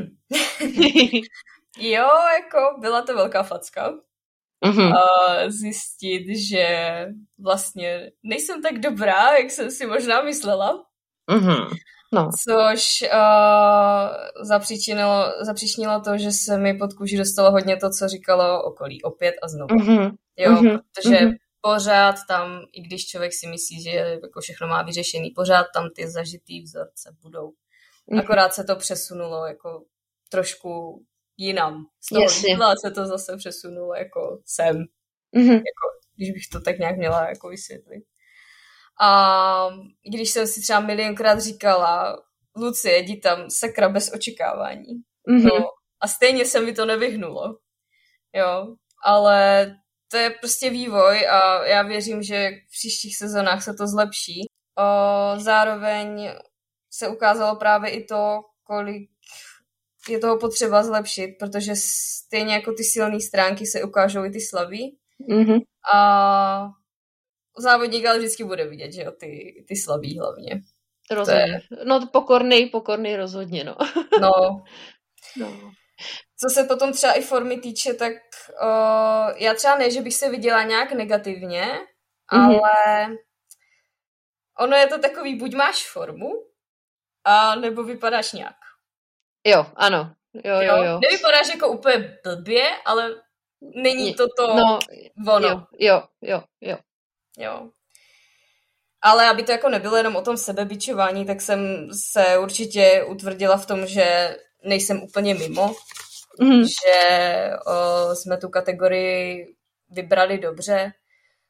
[1.78, 2.08] jo,
[2.40, 3.92] jako byla to velká facka
[4.64, 4.92] mm-hmm.
[4.96, 6.66] a zjistit, že
[7.38, 10.84] vlastně nejsem tak dobrá, jak jsem si možná myslela.
[11.30, 11.68] Mm-hmm.
[12.14, 12.30] No.
[12.48, 18.64] Což uh, zapříčinilo, zapříčinilo to, že se mi pod kůži dostalo hodně to, co říkalo
[18.64, 19.68] okolí opět a znovu.
[19.68, 20.12] Mm-hmm.
[20.36, 20.80] Jo, mm-hmm.
[20.94, 21.34] protože mm-hmm.
[21.60, 26.10] pořád tam, i když člověk si myslí, že jako všechno má vyřešený, pořád tam ty
[26.10, 27.48] zažitý vzorce budou.
[27.48, 28.18] Mm-hmm.
[28.18, 29.82] Akorát se to přesunulo jako
[30.30, 31.02] trošku
[31.36, 31.86] jinam.
[32.00, 34.76] Z toho jídla se to zase přesunulo jako sem.
[35.36, 35.52] Mm-hmm.
[35.52, 38.04] Jako, když bych to tak nějak měla jako vysvětlit.
[39.00, 39.68] A
[40.10, 42.22] když jsem si třeba milionkrát říkala,
[42.56, 44.94] Lucie, jdi tam sakra bez očekávání.
[45.28, 45.44] Mm-hmm.
[45.44, 45.68] No,
[46.00, 47.58] a stejně se mi to nevyhnulo.
[48.34, 49.66] Jo, ale
[50.10, 54.40] to je prostě vývoj a já věřím, že v příštích sezónách se to zlepší.
[54.78, 56.30] O, zároveň
[56.90, 59.10] se ukázalo právě i to, kolik
[60.08, 64.98] je toho potřeba zlepšit, protože stejně jako ty silné stránky se ukážou i ty slabý.
[65.30, 65.60] Mm-hmm.
[65.94, 66.68] A
[67.58, 70.60] závodník ale vždycky bude vidět, že jo, ty, ty slabý hlavně.
[71.10, 71.42] Rozhodně.
[71.42, 71.60] Je...
[71.84, 73.76] No pokorný, pokorný rozhodně, no.
[74.20, 74.64] no.
[75.36, 75.72] no.
[76.38, 78.12] Co se potom třeba i formy týče, tak
[78.62, 81.62] uh, já třeba ne, že bych se viděla nějak negativně,
[82.32, 82.60] mm-hmm.
[82.60, 83.06] ale
[84.58, 86.32] ono je to takový, buď máš formu,
[87.24, 88.56] a nebo vypadáš nějak.
[89.46, 90.12] Jo, ano.
[90.44, 91.00] Jo, jo, jo.
[91.02, 93.10] Nevypadáš jako úplně blbě, ale
[93.60, 94.78] není to to no,
[95.28, 95.48] ono.
[95.48, 96.76] Jo, jo, jo, jo.
[97.38, 97.68] Jo.
[99.02, 103.66] Ale aby to jako nebylo jenom o tom sebebičování, tak jsem se určitě utvrdila v
[103.66, 105.74] tom, že nejsem úplně mimo,
[106.40, 106.62] mm.
[106.64, 109.54] že o, jsme tu kategorii
[109.90, 110.92] vybrali dobře.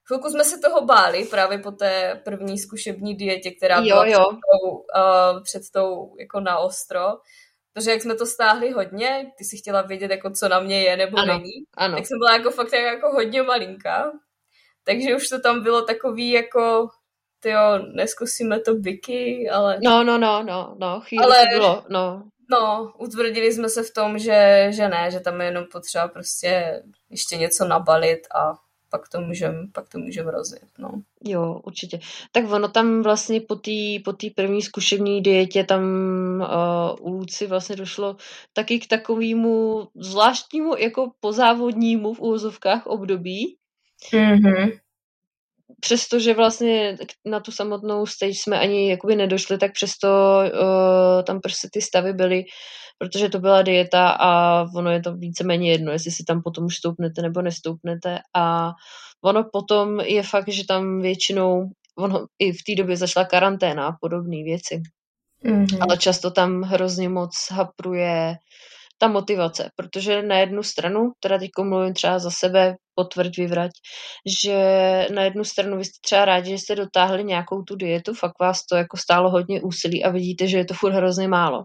[0.06, 4.20] Chvilku jsme se toho báli právě po té první zkušební dietě, která byla jo.
[4.20, 7.00] Před, tou, uh, před tou jako na ostro.
[7.76, 10.96] Protože jak jsme to stáhli hodně, ty si chtěla vědět, jako co na mě je
[10.96, 11.96] nebo ano, není, ano.
[11.96, 14.12] tak jsem byla jako fakt jako hodně malinká.
[14.84, 16.88] Takže už to tam bylo takový jako
[17.44, 19.78] jo, neskusíme to byky, ale...
[19.84, 21.36] No, no, no, no, no, chvíli ale...
[21.42, 22.22] to bylo, no.
[22.50, 26.82] No, utvrdili jsme se v tom, že, že ne, že tam je jenom potřeba prostě
[27.10, 28.52] ještě něco nabalit a
[28.90, 30.90] pak to můžeme pak to můžem rozjet, no.
[31.24, 31.98] Jo, určitě.
[32.32, 35.82] Tak ono tam vlastně po té po tý první zkušební dietě tam
[37.00, 38.16] uh, u Luci vlastně došlo
[38.52, 43.56] taky k takovému zvláštnímu jako pozávodnímu v úvozovkách období,
[44.12, 44.85] mm-hmm
[45.80, 51.68] přestože vlastně na tu samotnou stage jsme ani jakoby nedošli, tak přesto uh, tam prostě
[51.72, 52.44] ty stavy byly,
[52.98, 56.76] protože to byla dieta a ono je to víceméně jedno, jestli si tam potom už
[56.76, 58.72] stoupnete nebo nestoupnete a
[59.24, 63.96] ono potom je fakt, že tam většinou ono i v té době začala karanténa a
[64.00, 64.82] podobné věci.
[65.44, 65.78] Mm-hmm.
[65.80, 68.36] Ale často tam hrozně moc hapruje
[68.98, 73.70] ta motivace, protože na jednu stranu, teda teď mluvím třeba za sebe, potvrď, vyvrať,
[74.26, 74.56] že
[75.14, 78.66] na jednu stranu vy jste třeba rádi, že jste dotáhli nějakou tu dietu, fakt vás
[78.66, 81.62] to jako stálo hodně úsilí a vidíte, že je to furt hrozně málo.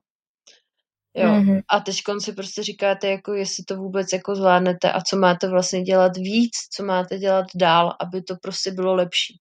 [1.17, 1.27] Jo.
[1.27, 1.61] Mm-hmm.
[1.69, 5.81] A teď si prostě říkáte, jako jestli to vůbec jako zvládnete a co máte vlastně
[5.81, 9.39] dělat víc, co máte dělat dál, aby to prostě bylo lepší.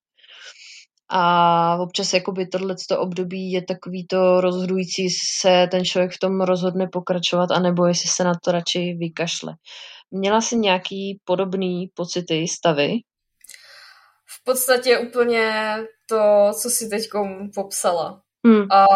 [1.12, 6.88] A občas jakoby tohleto období je takový to rozhodující se ten člověk v tom rozhodne
[6.92, 9.54] pokračovat, anebo jestli se na to radši vykašle.
[10.10, 12.92] Měla jsi nějaký podobný pocity, stavy?
[14.26, 15.76] V podstatě úplně
[16.08, 17.02] to, co si teď
[17.54, 18.22] popsala.
[18.46, 18.72] Hmm.
[18.72, 18.86] A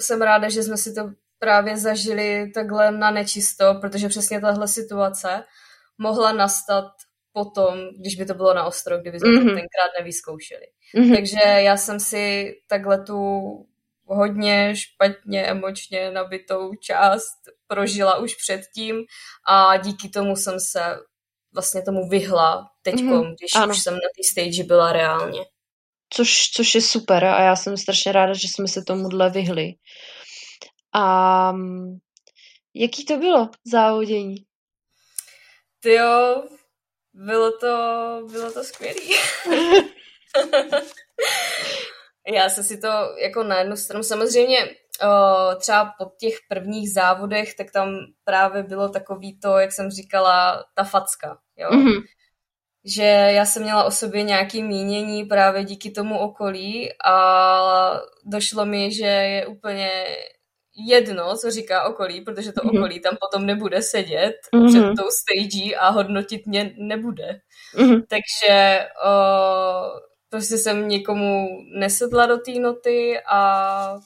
[0.00, 5.44] jsem ráda, že jsme si to právě zažili takhle na nečisto, protože přesně tahle situace
[5.98, 6.84] mohla nastat
[7.32, 9.38] potom, když by to bylo na ostro, kdyby jsme mm-hmm.
[9.38, 9.54] to mhm.
[9.54, 10.66] tenkrát nevyzkoušeli.
[10.96, 11.14] Mm-hmm.
[11.14, 13.18] Takže já jsem si takhle tu
[14.06, 18.96] hodně špatně emočně nabitou část prožila už předtím
[19.48, 20.96] a díky tomu jsem se
[21.54, 23.34] vlastně tomu vyhla teď, mm-hmm.
[23.34, 23.72] když ano.
[23.72, 25.40] už jsem na té stage byla reálně.
[26.10, 29.72] Což, což je super a já jsem strašně ráda, že jsme se tomuhle vyhli.
[30.94, 31.52] A
[32.74, 34.36] jaký to bylo závodění?
[35.80, 36.44] Ty jo,
[37.12, 37.76] bylo to,
[38.32, 39.14] bylo to skvělý.
[42.32, 42.88] Já jsem si to
[43.22, 44.58] jako na jednu stranu, samozřejmě
[45.58, 50.84] třeba po těch prvních závodech, tak tam právě bylo takový to, jak jsem říkala, ta
[50.84, 51.70] facka, jo.
[51.70, 52.02] Mm-hmm.
[52.86, 58.92] Že já jsem měla o sobě nějaké mínění právě díky tomu okolí a došlo mi,
[58.92, 59.90] že je úplně
[60.88, 62.78] jedno, co říká okolí, protože to mm-hmm.
[62.78, 64.68] okolí tam potom nebude sedět mm-hmm.
[64.68, 67.40] před tou stage a hodnotit mě nebude.
[67.76, 68.02] Mm-hmm.
[68.08, 69.10] Takže o,
[70.34, 73.98] prostě jsem někomu nesedla do té noty a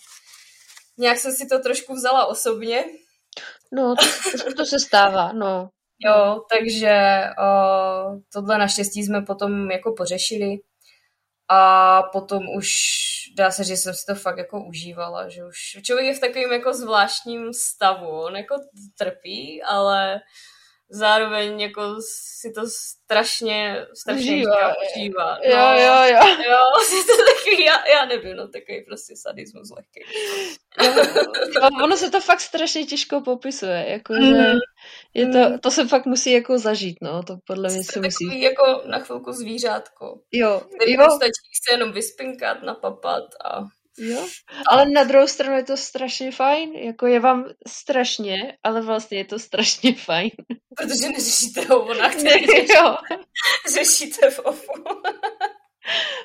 [0.99, 2.85] nějak jsem si to trošku vzala osobně.
[3.73, 5.71] No, to, to se stává, no.
[6.07, 10.57] Jo, takže o, tohle naštěstí jsme potom jako pořešili
[11.49, 12.69] a potom už
[13.39, 16.53] dá se, že jsem si to fakt jako užívala, že už člověk je v takovém
[16.53, 18.55] jako zvláštním stavu, on jako
[18.99, 20.21] trpí, ale
[20.91, 24.75] zároveň jako si to strašně, strašně užívá.
[24.95, 25.39] užívá.
[25.39, 26.21] No, jo, jo, jo.
[26.51, 26.59] Jo,
[27.07, 30.01] to takový, já, já nevím, no takový prostě sadismus lehký.
[30.83, 34.37] Jo, ono se to fakt strašně těžko popisuje, jako mm.
[34.37, 34.53] že
[35.15, 35.59] je to, mm.
[35.59, 38.41] to se fakt musí jako zažít, no, to podle mě se musí.
[38.41, 40.21] jako na chvilku zvířátko.
[40.33, 41.11] Jo, Který jo.
[41.11, 43.61] stačí se jenom vyspinkat, napapat a
[43.99, 44.29] Jo,
[44.71, 49.25] ale na druhou stranu je to strašně fajn, jako je vám strašně, ale vlastně je
[49.25, 50.31] to strašně fajn.
[50.77, 52.97] Protože neřešíte hovona, který ne, jo.
[53.75, 54.73] řešíte v ofu.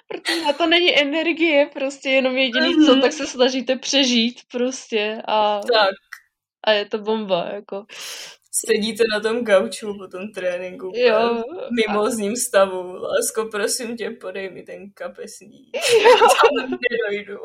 [0.08, 2.86] Protože na to není energie, prostě jenom jediný mm-hmm.
[2.86, 5.90] co, tak se snažíte přežít prostě a, tak.
[6.64, 7.86] a je to bomba, jako
[8.54, 11.44] sedíte na tom gauču po tom tréninku jo.
[11.72, 12.94] mimo z ním stavu.
[12.94, 15.78] Lásko, prosím tě, podej mi ten kapesník.
[16.20, 17.34] Tam nedojdu.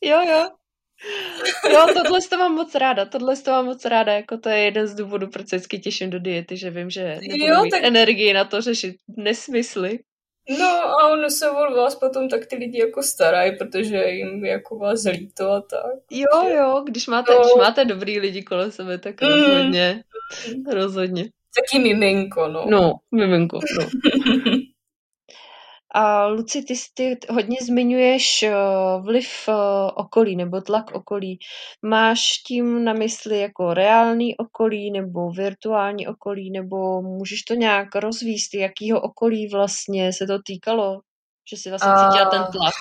[0.00, 0.50] jo, jo.
[1.70, 4.86] Jo, tohle to mám moc ráda, tohle to mám moc ráda, jako to je jeden
[4.86, 7.84] z důvodů, proč se vždycky těším do diety, že vím, že nebudu jo, mít tak...
[7.84, 9.98] energii na to řešit nesmysly.
[10.58, 14.78] No a ono se od vás potom tak ty lidi jako starají, protože jim jako
[14.78, 15.92] vás líto a tak.
[16.10, 17.40] Jo, jo, když máte, no.
[17.40, 19.28] když máte dobrý lidi kolem sebe, tak mm.
[19.28, 20.04] rozhodně,
[20.72, 21.24] rozhodně.
[21.56, 22.64] Taky miminko, no.
[22.68, 23.86] No, miminko, no.
[25.98, 28.54] A Luci, ty, ty hodně zmiňuješ eh,
[29.00, 29.52] vliv eh,
[29.94, 31.38] okolí nebo tlak okolí.
[31.82, 38.54] Máš tím na mysli jako reálný okolí nebo virtuální okolí, nebo můžeš to nějak rozvíst,
[38.54, 41.00] jakýho okolí vlastně se to týkalo,
[41.50, 42.74] že si vlastně cítila ten tlak?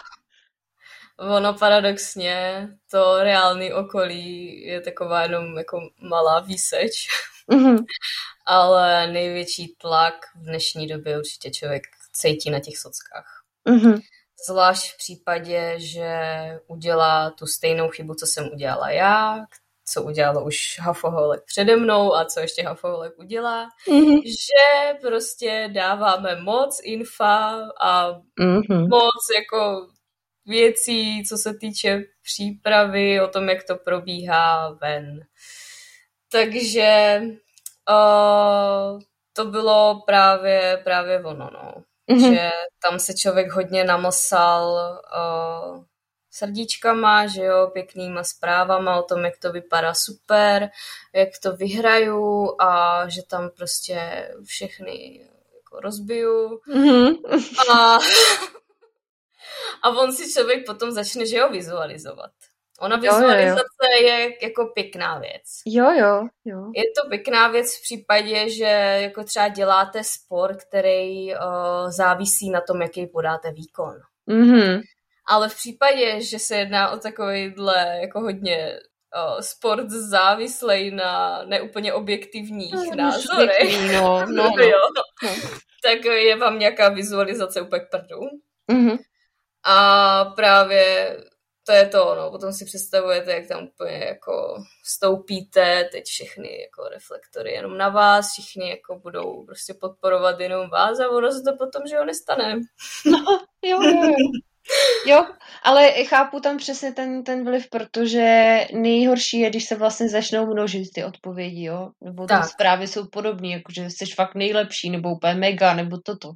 [1.20, 7.08] Ono paradoxně, to reálný okolí je taková jenom jako malá výseč.
[7.52, 7.86] Mm-hmm.
[8.46, 11.84] Ale největší tlak v dnešní době určitě člověk
[12.16, 13.44] cítí na těch sockách.
[13.70, 14.02] Mm-hmm.
[14.48, 16.20] Zvlášť v případě, že
[16.68, 19.46] udělá tu stejnou chybu, co jsem udělala já,
[19.88, 24.22] co udělalo už Hafoholek přede mnou a co ještě Hafoholek udělá, mm-hmm.
[24.26, 28.90] že prostě dáváme moc infa a mm-hmm.
[28.90, 29.88] moc jako
[30.46, 35.20] věcí, co se týče přípravy, o tom, jak to probíhá ven.
[36.32, 37.22] Takže
[37.90, 39.00] uh,
[39.34, 41.84] to bylo právě, právě ono, no.
[42.10, 42.34] Mm-hmm.
[42.34, 42.50] Že
[42.90, 45.84] tam se člověk hodně namosal uh,
[46.32, 50.70] srdíčkama, že jo, pěknýma zprávama o tom, jak to vypadá super,
[51.14, 55.20] jak to vyhraju a že tam prostě všechny
[55.56, 56.60] jako rozbiju.
[56.70, 57.16] Mm-hmm.
[57.72, 58.00] A,
[59.84, 62.32] a on si člověk potom začne, že jo, vizualizovat.
[62.80, 64.08] Ona vizualizace jo, jo, jo.
[64.08, 65.44] je jako pěkná věc.
[65.66, 66.72] Jo, jo, jo.
[66.76, 71.40] Je to pěkná věc v případě, že jako třeba děláte sport, který uh,
[71.90, 73.96] závisí na tom, jaký podáte výkon.
[74.30, 74.82] Mm-hmm.
[75.28, 78.80] Ale v případě, že se jedná o takovýhle jako hodně
[79.16, 84.64] uh, sport závislej na neúplně objektivních no, názorech, no, no, no.
[84.64, 84.80] jo,
[85.24, 85.30] no.
[85.84, 88.20] tak je vám nějaká vizualizace úplně k prdu.
[88.72, 88.98] Mm-hmm.
[89.64, 91.18] A právě
[91.66, 92.32] to je to, no.
[92.32, 98.32] Potom si představujete, jak tam úplně jako stoupíte, teď všechny jako reflektory jenom na vás,
[98.32, 102.56] všichni jako budou prostě podporovat jenom vás a ono se to potom, že ho nestane.
[103.06, 103.26] No,
[103.64, 104.16] jo, jo, jo.
[105.06, 105.26] Jo,
[105.64, 110.84] ale chápu tam přesně ten, ten vliv, protože nejhorší je, když se vlastně začnou množit
[110.96, 115.34] ty odpovědi, jo, nebo ty zprávy jsou podobné, jako že jsi fakt nejlepší, nebo úplně
[115.34, 116.32] mega, nebo toto.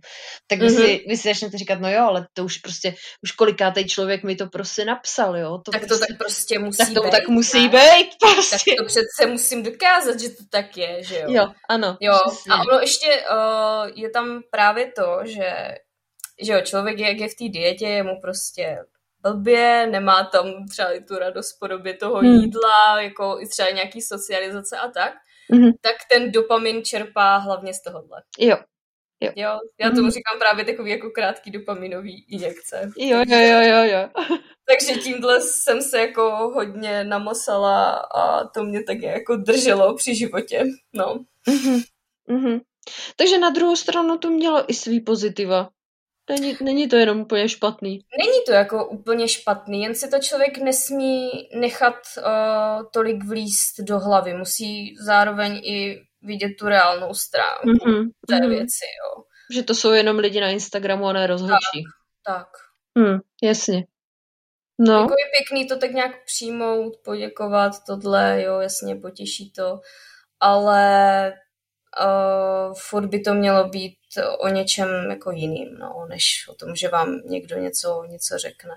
[0.47, 0.85] Tak vy, mm-hmm.
[0.85, 4.35] si, vy si začnete říkat, no jo, ale to už prostě, už kolikátej člověk mi
[4.35, 5.57] to prostě napsal, jo.
[5.65, 7.11] To tak prostě, to tak prostě musí tak to být.
[7.11, 7.69] tak musí ne?
[7.69, 8.71] být, prostě.
[8.71, 11.25] Tak to přece musím dokázat, že to tak je, že jo.
[11.27, 11.97] Jo, ano.
[12.01, 12.53] Jo, přesně.
[12.53, 15.75] a ono ještě uh, je tam právě to, že
[16.41, 18.77] že jo, člověk, jak je v té dietě, je mu prostě
[19.21, 22.35] blbě, nemá tam třeba i tu radost v podobě toho hmm.
[22.35, 25.13] jídla, jako i třeba nějaký socializace a tak,
[25.51, 25.71] hmm.
[25.81, 28.23] tak ten dopamin čerpá hlavně z tohohle.
[28.39, 28.57] Jo.
[29.21, 29.31] Jo.
[29.35, 30.11] jo, já tomu hmm.
[30.11, 32.91] říkám právě takový jako krátký dopaminový injekce.
[32.97, 34.09] Jo, jo, jo, jo, jo.
[34.69, 40.63] Takže tímhle jsem se jako hodně namosala a to mě tak jako drželo při životě,
[40.93, 41.25] no.
[41.47, 41.83] Mm-hmm.
[42.29, 42.61] Mm-hmm.
[43.15, 45.69] Takže na druhou stranu to mělo i svý pozitiva.
[46.29, 47.91] Není, není to jenom úplně špatný.
[48.17, 53.99] Není to jako úplně špatný, jen si to člověk nesmí nechat uh, tolik vlíst do
[53.99, 54.33] hlavy.
[54.33, 58.09] Musí zároveň i vidět tu reálnou stránku mm-hmm.
[58.27, 58.49] té mm-hmm.
[58.49, 59.23] věci, jo.
[59.53, 61.83] Že to jsou jenom lidi na Instagramu a ne rozhodčí.
[62.23, 62.47] Tak, tak.
[62.97, 63.85] Hmm, jasně.
[64.79, 64.93] No.
[64.93, 69.79] Jako je pěkný to tak nějak přijmout, poděkovat, tohle, jo, jasně, potěší to,
[70.39, 71.33] ale
[72.05, 73.98] uh, furt by to mělo být
[74.39, 78.73] o něčem jako jiným, no, než o tom, že vám někdo něco, něco řekne.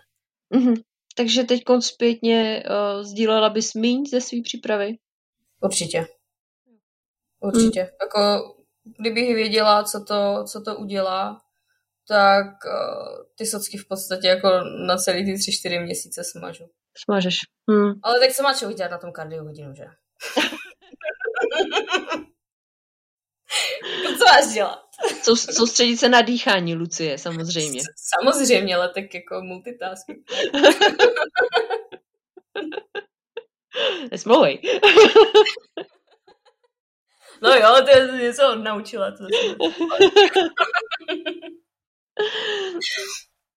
[0.54, 0.82] Mm-hmm.
[1.16, 4.96] Takže teď zpětně uh, sdílela bys míň ze své přípravy?
[5.60, 6.06] Určitě.
[7.40, 7.82] Určitě.
[7.82, 7.88] Mm.
[8.02, 8.54] Jako,
[8.98, 11.40] kdybych věděla, co to, co to udělá,
[12.08, 14.48] tak uh, ty socky v podstatě jako
[14.86, 16.64] na celý ty tři, čtyři měsíce smažu.
[16.96, 17.38] Smažeš.
[17.70, 17.92] Hmm.
[18.02, 19.84] Ale tak co má člověk dělat na tom kardio hodinu, že?
[24.18, 24.84] co máš dělat?
[25.22, 27.80] Sou, soustředit se na dýchání, Lucie, samozřejmě.
[27.96, 30.18] Samozřejmě, ale tak jako multitasking.
[34.10, 34.62] Nesmlouvej.
[37.42, 39.10] no jo, to je něco naučila.
[39.10, 39.24] To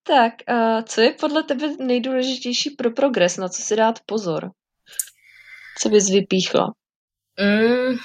[0.07, 3.37] tak, a co je podle tebe nejdůležitější pro progres?
[3.37, 4.51] Na co si dát pozor?
[5.79, 6.73] Co bys vypíchla?
[7.39, 7.97] Mm,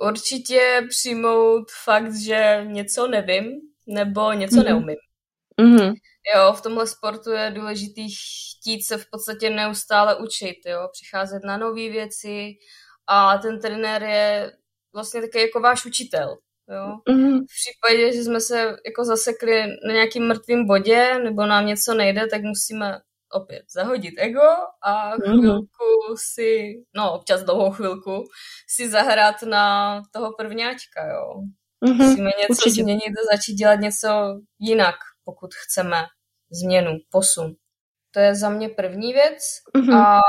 [0.00, 4.64] určitě přijmout fakt, že něco nevím nebo něco mm-hmm.
[4.64, 4.96] neumím.
[5.60, 5.94] Mm-hmm.
[6.34, 11.56] Jo, v tomhle sportu je důležitý chtít se v podstatě neustále učit, jo, přicházet na
[11.56, 12.52] nové věci
[13.06, 14.52] a ten trenér je
[14.94, 16.38] vlastně taky jako váš učitel.
[16.70, 17.14] Jo.
[17.14, 17.40] Mm-hmm.
[17.40, 22.26] V případě, že jsme se jako zasekli na nějakým mrtvém bodě nebo nám něco nejde,
[22.26, 23.00] tak musíme
[23.32, 24.48] opět zahodit ego
[24.82, 25.38] a mhm.
[25.38, 28.24] chvilku si, no občas dlouhou chvilku,
[28.68, 31.42] si zahrát na toho prvňáčka, jo.
[31.84, 32.08] Mm-hmm.
[32.08, 32.82] Musíme něco Určitě.
[32.82, 34.08] změnit a začít dělat něco
[34.58, 35.96] jinak, pokud chceme
[36.50, 37.54] změnu, posun.
[38.10, 39.42] To je za mě první věc.
[39.76, 39.96] Mm-hmm.
[39.96, 40.20] A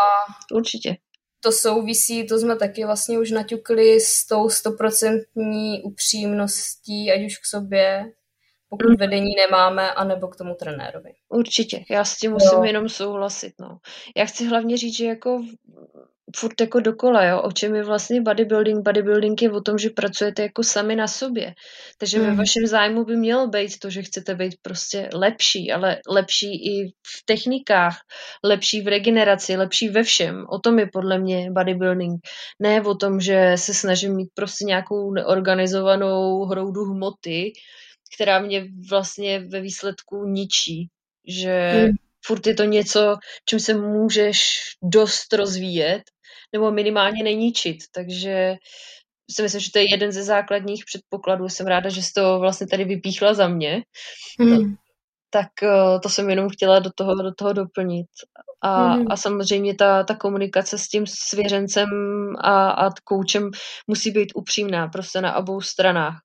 [0.54, 0.98] Určitě.
[1.44, 7.46] To souvisí, to jsme taky vlastně už naťukli s tou stoprocentní upřímností, ať už k
[7.46, 8.12] sobě,
[8.72, 8.96] pokud mm.
[8.96, 11.12] vedení nemáme, anebo k tomu trenérovi.
[11.30, 12.64] Určitě, já s tím musím jo.
[12.64, 13.54] jenom souhlasit.
[13.60, 13.78] No.
[14.18, 15.42] Já chci hlavně říct, že jako
[16.36, 18.84] furt jako dokola, jo, o čem je vlastně bodybuilding.
[18.84, 21.54] Bodybuilding je o tom, že pracujete jako sami na sobě.
[21.98, 22.26] Takže mm.
[22.26, 26.88] ve vašem zájmu by mělo být to, že chcete být prostě lepší, ale lepší i
[26.88, 27.98] v technikách,
[28.44, 30.46] lepší v regeneraci, lepší ve všem.
[30.50, 32.22] O tom je podle mě bodybuilding.
[32.60, 37.54] Ne o tom, že se snažím mít prostě nějakou neorganizovanou hroudu hmoty,
[38.16, 40.90] která mě vlastně ve výsledku ničí.
[41.28, 41.96] Že mm.
[42.26, 44.48] furt je to něco, čím se můžeš
[44.84, 46.02] dost rozvíjet,
[46.54, 47.78] nebo minimálně neníčit.
[47.92, 48.56] Takže
[49.32, 51.50] si myslím, že to je jeden ze základních předpokladů.
[51.50, 53.84] Jsem ráda, že jsi to vlastně tady vypíchla za mě.
[54.40, 54.76] Mm.
[55.30, 58.08] Tak eh, to jsem jenom chtěla do toho, do toho doplnit.
[58.62, 59.06] A, mm.
[59.10, 61.90] a samozřejmě ta, ta komunikace s tím svěřencem
[62.40, 63.50] a, a koučem
[63.88, 66.20] musí být upřímná, prostě na obou stranách.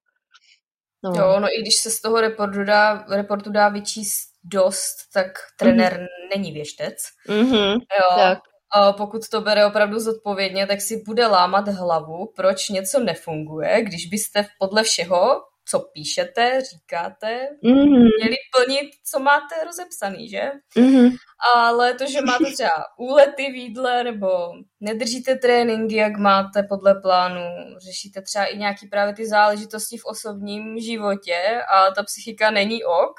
[1.05, 1.13] No.
[1.17, 5.27] Jo, no i když se z toho reportu dá, reportu dá vyčíst dost, tak
[5.59, 6.07] trenér mm.
[6.37, 6.95] není věštec.
[7.29, 7.73] Mm-hmm.
[7.73, 8.17] Jo.
[8.17, 8.39] Tak.
[8.73, 14.07] A pokud to bere opravdu zodpovědně, tak si bude lámat hlavu, proč něco nefunguje, když
[14.07, 18.09] byste podle všeho, co píšete, říkáte, mm-hmm.
[18.19, 20.51] měli plnit, co máte rozepsaný, že?
[20.77, 21.11] Mm-hmm.
[21.55, 24.29] Ale to, že máte třeba úlety v jídle, nebo
[24.81, 27.41] nedržíte tréninky, jak máte podle plánu,
[27.79, 33.15] řešíte třeba i nějaký právě ty záležitosti v osobním životě a ta psychika není ok,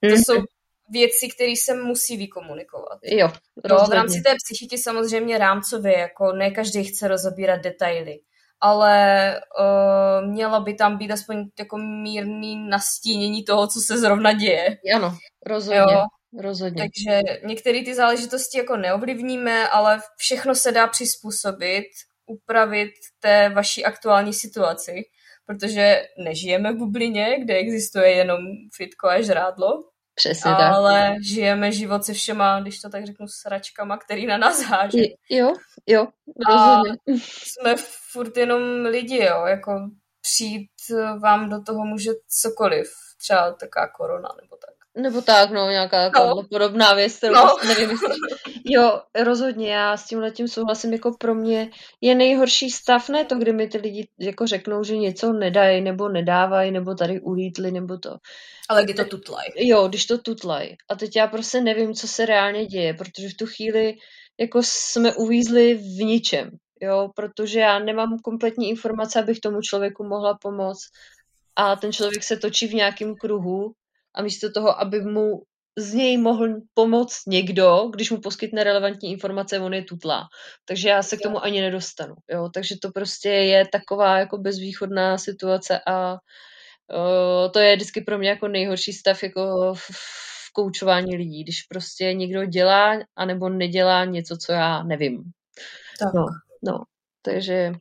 [0.00, 0.22] to mm-hmm.
[0.26, 0.42] jsou
[0.90, 2.98] věci, které se musí vykomunikovat.
[3.02, 3.32] Jo,
[3.68, 8.18] no, v rámci té psychiky samozřejmě rámcově, jako ne každý chce rozobírat detaily,
[8.62, 14.76] ale uh, mělo by tam být aspoň jako mírný nastínění toho, co se zrovna děje.
[14.96, 15.94] Ano, rozhodně.
[15.94, 16.04] Jo?
[16.40, 16.82] Rozhodně.
[16.82, 21.84] Takže některé ty záležitosti jako neovlivníme, ale všechno se dá přizpůsobit,
[22.26, 25.02] upravit té vaší aktuální situaci,
[25.46, 28.40] protože nežijeme v bublině, kde existuje jenom
[28.76, 29.82] fitko a žrádlo,
[30.14, 30.72] Přesně tak.
[30.72, 34.98] Ale žijeme život se všema, když to tak řeknu, sračkama, který na nás háže.
[35.30, 35.54] Jo,
[35.86, 36.06] jo,
[36.48, 36.92] rozhodně.
[36.92, 37.74] A jsme
[38.12, 39.72] furt jenom lidi, jo, jako
[40.20, 40.70] přijít
[41.22, 45.02] vám do toho může cokoliv, třeba taká korona nebo tak.
[45.02, 46.42] Nebo tak, no, nějaká no.
[46.50, 47.42] podobná věc, kterou no.
[47.42, 48.08] Vlastně nevím, jestli...
[48.64, 53.38] Jo, rozhodně, já s tím letím souhlasím, jako pro mě je nejhorší stav, ne to,
[53.38, 57.98] kdy mi ty lidi jako řeknou, že něco nedají, nebo nedávají, nebo tady ulítli, nebo
[57.98, 58.16] to.
[58.68, 59.46] Ale kdy to tutlaj.
[59.56, 60.76] Jo, když to tutlaj.
[60.90, 63.94] A teď já prostě nevím, co se reálně děje, protože v tu chvíli
[64.40, 66.50] jako jsme uvízli v ničem,
[66.80, 70.88] jo, protože já nemám kompletní informace, abych tomu člověku mohla pomoct
[71.56, 73.72] a ten člověk se točí v nějakém kruhu
[74.14, 75.42] a místo toho, aby mu
[75.78, 80.28] z něj mohl pomoct někdo, když mu poskytne relevantní informace, on je tutlá.
[80.64, 82.14] Takže já se k tomu ani nedostanu.
[82.30, 82.48] Jo?
[82.54, 88.28] Takže to prostě je taková jako bezvýchodná situace a uh, to je vždycky pro mě
[88.28, 94.36] jako nejhorší stav jako v, v koučování lidí, když prostě někdo dělá anebo nedělá něco,
[94.36, 95.22] co já nevím.
[95.98, 96.14] Tak.
[96.14, 96.24] No,
[96.62, 96.78] no,
[97.22, 97.72] takže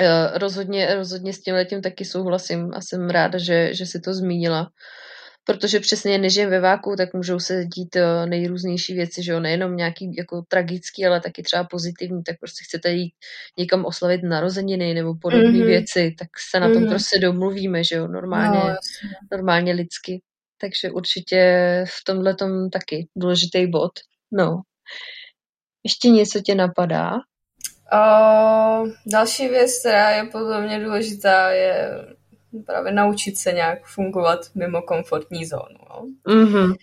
[0.00, 4.14] uh, rozhodně, rozhodně s tím letím taky souhlasím a jsem ráda, že, že si to
[4.14, 4.70] zmínila
[5.48, 9.76] protože přesně nežijeme ve váku, tak můžou se dít eh, nejrůznější věci, že jo, nejenom
[9.76, 13.12] nějaký jako tragický, ale taky třeba pozitivní, tak prostě chcete jít
[13.58, 15.66] někam oslavit narozeniny nebo podobné mm-hmm.
[15.66, 16.88] věci, tak se na tom mm-hmm.
[16.88, 18.76] prostě domluvíme, že jo, normálně, no,
[19.32, 20.22] normálně lidsky.
[20.60, 21.40] Takže určitě
[21.88, 23.92] v tomhle tom taky důležitý bod.
[24.32, 24.60] No.
[25.84, 27.12] Ještě něco tě napadá?
[27.92, 31.90] Uh, další věc, která je podle mě důležitá, je
[32.66, 35.78] právě naučit se nějak fungovat mimo komfortní zónu.
[35.90, 36.06] No?
[36.26, 36.74] Mm-hmm.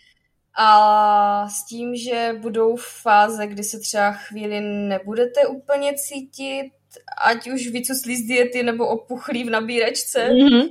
[0.57, 6.71] A s tím, že budou fáze, kdy se třeba chvíli nebudete úplně cítit,
[7.25, 10.69] ať už vycuslí z diety nebo opuchlí v nabíračce, mm-hmm.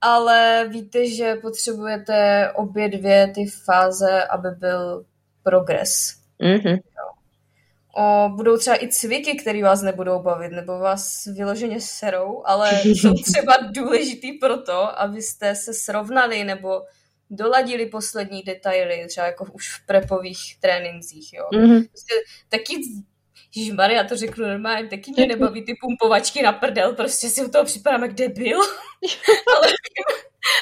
[0.00, 5.04] ale víte, že potřebujete obě dvě ty fáze, aby byl
[5.42, 6.14] progres.
[6.40, 6.78] Mm-hmm.
[7.96, 13.14] O, budou třeba i cviky, které vás nebudou bavit, nebo vás vyloženě serou, ale jsou
[13.14, 16.82] třeba důležitý proto, abyste se srovnali, nebo
[17.30, 21.44] doladili poslední detaily, třeba jako už v prepových trénincích, jo.
[21.52, 21.88] Mm-hmm.
[21.88, 22.14] Prostě
[22.48, 22.82] taky
[23.74, 27.50] Maria, já to řeknu normálně, taky mě nebaví ty pumpovačky na prdel, prostě si u
[27.50, 28.60] toho připadám jak debil.
[29.56, 29.66] ale,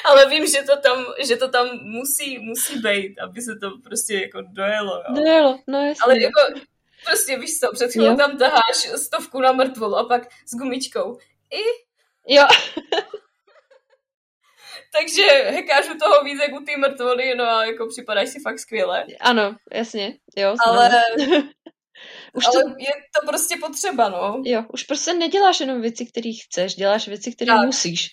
[0.05, 4.13] ale vím, že to tam, že to tam musí, musí být, aby se to prostě
[4.13, 4.95] jako dojelo.
[4.95, 5.15] Jo.
[5.15, 6.01] Dojelo, no jasně.
[6.03, 6.59] Ale jako,
[7.05, 11.17] prostě víš co, před chvílí tam taháš stovku na mrtvolu a pak s gumičkou.
[11.53, 11.63] I...
[12.27, 12.43] Jo.
[14.91, 19.05] Takže hekážu toho víc jak u té mrtvoly, no a jako připadáš si fakt skvěle.
[19.19, 20.55] Ano, jasně, jo.
[20.65, 20.89] Ale,
[22.33, 22.69] už ale to...
[22.69, 22.91] je
[23.21, 24.41] to prostě potřeba, no.
[24.45, 28.07] Jo, už prostě neděláš jenom věci, které chceš, děláš věci, které musíš.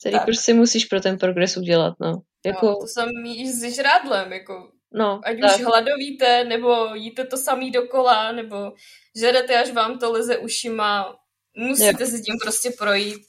[0.00, 0.24] Který tak.
[0.24, 2.12] prostě musíš pro ten progres udělat, no.
[2.46, 2.66] Jako...
[2.66, 5.56] No, to jsem jíš s žrádlem, jako No, Ať tak.
[5.56, 8.72] už hladovíte, nebo jíte to samý dokola, nebo
[9.16, 11.16] žerete, až vám to leze ušima.
[11.56, 12.10] Musíte jo.
[12.10, 13.22] si tím prostě projít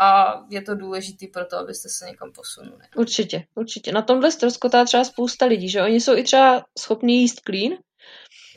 [0.00, 2.82] a je to důležitý pro to, abyste se někam posunuli.
[2.96, 3.92] Určitě, určitě.
[3.92, 7.72] Na tomhle ztroskotá třeba spousta lidí, že oni jsou i třeba schopní jíst clean,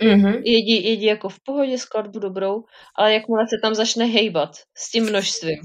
[0.02, 0.42] mm-hmm.
[0.46, 2.64] jedí, jedí jako v pohodě, skladbu dobrou,
[2.96, 5.60] ale jakmile se tam začne hejbat s tím množstvím,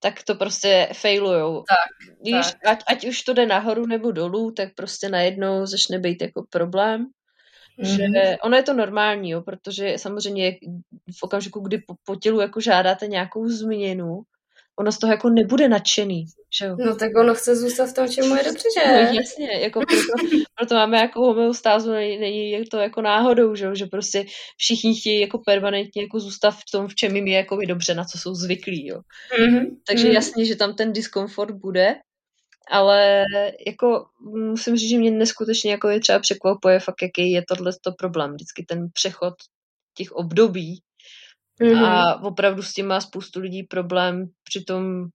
[0.00, 1.64] tak to prostě failujou.
[1.68, 2.56] Tak, Víš, tak.
[2.66, 7.06] Ať, ať už to jde nahoru nebo dolů, tak prostě najednou začne být jako problém.
[7.78, 7.96] Mm-hmm.
[7.96, 8.36] Že mhm.
[8.42, 10.52] ono je to normální, jo, protože samozřejmě
[11.18, 14.22] v okamžiku, kdy po, po tělu jako žádáte nějakou změnu,
[14.78, 16.24] ono z toho jako nebude nadšený.
[16.58, 16.76] Že jo?
[16.78, 18.92] No tak ono chce zůstat v tom, čemu je dobře, že?
[18.92, 23.86] No, jasně, jako proto, proto máme jako homeostázu, není, není to jako náhodou, že, že
[23.86, 24.24] prostě
[24.56, 28.04] všichni chtějí jako permanentně jako zůstat v tom, v čem jim je jako dobře, na
[28.04, 28.86] co jsou zvyklí.
[28.86, 29.00] Jo.
[29.40, 29.66] Mm-hmm.
[29.86, 30.12] Takže mm-hmm.
[30.12, 31.94] jasně, že tam ten diskomfort bude,
[32.70, 33.24] ale
[33.66, 34.06] jako
[34.50, 38.32] musím říct, že mě neskutečně jako je třeba překvapuje fakt, jaký je tohle problém.
[38.32, 39.34] Vždycky ten přechod
[39.96, 40.82] těch období
[41.60, 41.84] Mm-hmm.
[41.84, 45.06] A opravdu s tím má spoustu lidí problém, přitom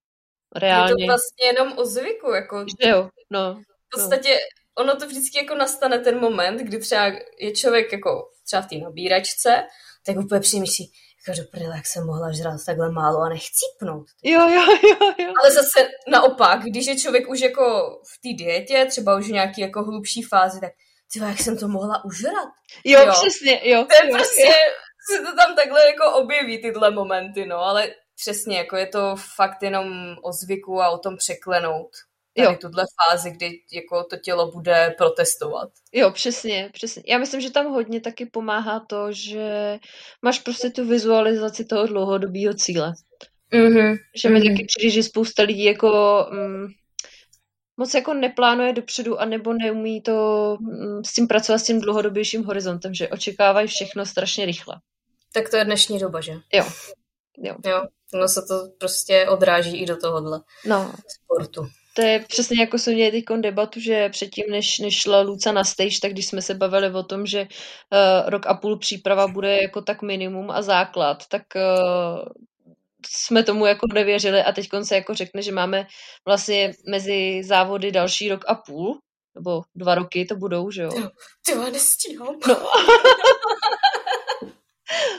[0.56, 1.04] reálně...
[1.04, 2.66] Je to vlastně jenom o zvyku, jako...
[2.82, 3.62] Že jo, no.
[3.64, 4.84] V podstatě no.
[4.84, 7.06] ono to vždycky jako nastane ten moment, kdy třeba
[7.40, 9.64] je člověk jako třeba v té nabíračce,
[10.06, 10.92] tak úplně přemýšlí,
[11.28, 14.08] jako do prdele, jak jsem mohla žrát takhle málo a nechcípnout.
[14.24, 15.34] Jo, jo, jo, jo.
[15.42, 17.64] Ale zase naopak, když je člověk už jako
[18.14, 20.72] v té dietě, třeba už v nějaký jako hlubší fázi, tak
[21.14, 22.50] ty jak jsem to mohla užrat.
[22.86, 23.12] Jo, jo.
[23.12, 23.86] přesně, jo.
[23.90, 24.52] To je jo, prostě, jo
[25.10, 29.64] se to tam takhle jako objeví tyhle momenty, no, ale přesně, jako je to fakt
[29.64, 31.90] jenom o zvyku a o tom překlenout
[32.36, 32.58] tady jo.
[32.62, 35.70] tuhle fázi, kdy jako to tělo bude protestovat.
[35.94, 37.04] Jo, přesně, přesně.
[37.08, 39.80] Já myslím, že tam hodně taky pomáhá to, že
[40.22, 42.94] máš prostě tu vizualizaci toho dlouhodobého cíle.
[43.54, 43.98] Mm-hmm.
[44.22, 44.52] Že mi mm-hmm.
[44.52, 46.68] taky přijde, že spousta lidí jako mm,
[47.78, 52.44] moc jako neplánuje dopředu a nebo neumí to mm, s tím pracovat s tím dlouhodobějším
[52.44, 54.76] horizontem, že očekávají všechno strašně rychle.
[55.34, 56.34] Tak to je dnešní doba, že?
[56.54, 56.66] Jo.
[57.38, 57.56] Jo.
[57.66, 57.84] jo.
[58.14, 60.94] No se to prostě odráží i do tohohle no.
[61.08, 61.68] sportu.
[61.96, 65.64] To je přesně jako jsme měli teď debatu, že předtím, než, než šla Luca na
[65.64, 69.62] stage, tak když jsme se bavili o tom, že uh, rok a půl příprava bude
[69.62, 72.26] jako tak minimum a základ, tak uh,
[73.08, 75.88] jsme tomu jako nevěřili a teď se jako řekne, že máme
[76.26, 79.00] vlastně mezi závody další rok a půl,
[79.36, 80.92] nebo dva roky to budou, že jo?
[81.46, 82.36] Ty nestíhám.
[82.48, 82.56] No.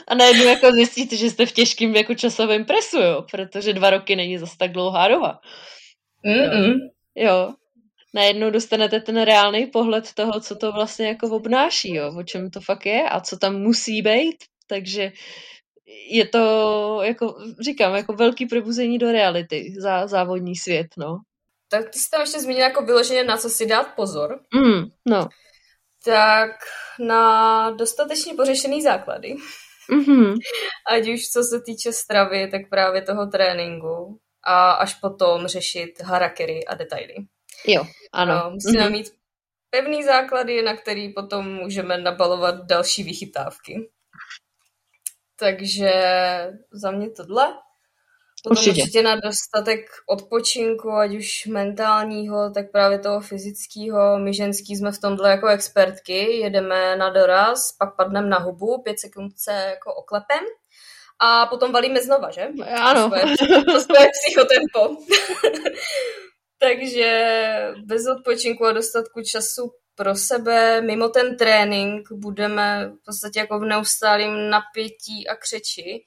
[0.07, 3.25] A najednou jako zjistíte, že jste v těžkém jako časovém presu, jo?
[3.31, 5.39] Protože dva roky není zase tak dlouhá doba.
[6.25, 6.73] Mm-mm.
[7.15, 7.53] Jo.
[8.13, 12.13] Najednou dostanete ten reálný pohled toho, co to vlastně jako obnáší, jo?
[12.19, 14.35] O čem to fakt je a co tam musí být.
[14.67, 15.11] Takže
[16.09, 21.17] je to, jako říkám, jako velký probuzení do reality za závodní svět, no.
[21.69, 24.39] Tak ty jsi tam ještě zmínila jako vyloženě na co si dát pozor.
[24.53, 25.27] Mm, no.
[26.05, 26.51] Tak
[26.99, 29.35] na dostatečně pořešený základy.
[29.91, 30.35] Mm-hmm.
[30.91, 36.65] Ať už co se týče stravy, tak právě toho tréninku a až potom řešit harakiri
[36.65, 37.15] a detaily.
[37.67, 38.33] Jo, ano.
[38.33, 38.91] No, musíme mm-hmm.
[38.91, 39.07] mít
[39.69, 43.89] pevný základy, na který potom můžeme nabalovat další vychytávky.
[45.39, 45.91] Takže
[46.71, 47.53] za mě tohle.
[48.49, 48.81] Určitě.
[48.81, 49.79] určitě na dostatek
[50.09, 54.19] odpočinku, ať už mentálního, tak právě toho fyzického.
[54.19, 58.99] My ženský jsme v tomhle jako expertky, jedeme na doraz, pak padneme na hubu, pět
[58.99, 60.43] sekund se jako oklepem
[61.19, 62.47] a potom valíme znova, že?
[62.81, 63.11] Ano.
[63.65, 64.97] To svoje psychotempo.
[66.59, 67.11] Takže
[67.85, 73.65] bez odpočinku a dostatku času pro sebe, mimo ten trénink, budeme v podstatě jako v
[73.65, 76.05] neustálém napětí a křeči.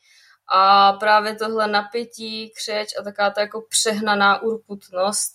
[0.53, 5.33] A právě tohle napětí, křeč a taká ta jako přehnaná urputnost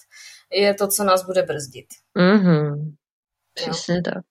[0.51, 1.87] je to, co nás bude brzdit.
[2.17, 2.95] Mm-hmm.
[3.53, 4.01] Přesně jo.
[4.05, 4.25] tak.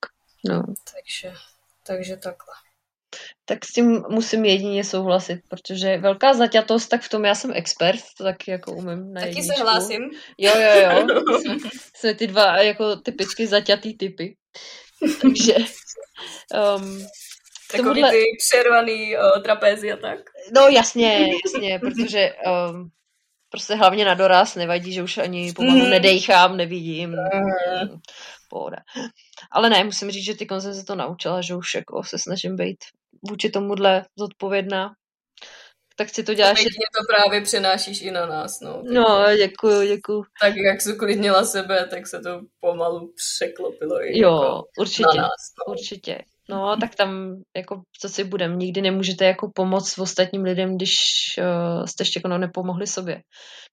[0.45, 0.63] No.
[0.93, 1.33] Takže,
[1.87, 2.53] takže takhle.
[3.45, 7.99] tak s tím musím jedině souhlasit, protože velká zaťatost, tak v tom já jsem expert,
[8.17, 9.55] to taky jako umím na Taky jedničku.
[9.55, 10.01] se hlásím.
[10.37, 11.07] Jo, jo, jo.
[11.95, 14.35] Jsme ty dva jako typicky zaťatý typy.
[15.21, 15.55] Takže
[16.77, 17.07] um,
[17.71, 18.11] Takový tomuhle...
[18.11, 20.19] ty přervaný uh, trapézy a tak.
[20.55, 22.33] No jasně, jasně, protože
[22.69, 22.89] um,
[23.49, 25.89] prostě hlavně na doraz nevadí, že už ani pomalu mm.
[25.89, 27.09] nedejchám, nevidím.
[27.09, 27.99] Mm.
[28.49, 28.77] Pohoda.
[29.51, 32.55] Ale ne, musím říct, že ty jsem se to naučila, že už jako se snažím
[32.55, 32.77] být
[33.29, 34.93] vůči tomuhle zodpovědná.
[35.95, 36.57] Tak si to děláš.
[36.57, 38.81] Teď to právě přenášíš i na nás, no.
[38.83, 40.23] No, děkuju, děkuju.
[40.41, 45.21] Tak jak jsi uklidnila sebe, tak se to pomalu překlopilo i jo, jako určitě, na
[45.21, 45.41] nás.
[45.67, 45.73] No.
[45.73, 46.19] Určitě.
[46.49, 50.95] No, tak tam, jako, co si budem, nikdy nemůžete jako pomoct ostatním lidem, když
[51.37, 53.21] uh, jste ještě jako nepomohli sobě.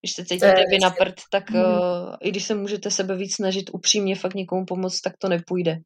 [0.00, 3.70] Když se cítíte vy na prd, tak uh, i když se můžete sebe víc snažit
[3.72, 5.76] upřímně fakt někomu pomoct, tak to nepůjde.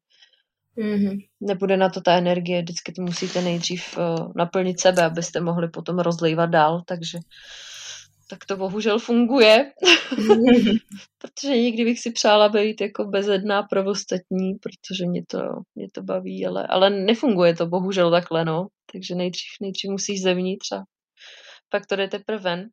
[0.77, 1.17] Mm-hmm.
[1.41, 5.99] Nebude na to ta energie, vždycky to musíte nejdřív uh, naplnit sebe, abyste mohli potom
[5.99, 7.17] rozlejvat dál, takže
[8.33, 9.71] tak to bohužel funguje,
[11.17, 15.39] protože nikdy bych si přála být jako bezedná pro ostatní, protože mě to,
[15.75, 18.67] mě to baví, ale, ale nefunguje to bohužel takhle, no.
[18.91, 20.83] Takže nejdřív, nejdřív musíš zevnitř a
[21.69, 22.69] pak to jde teprve ven.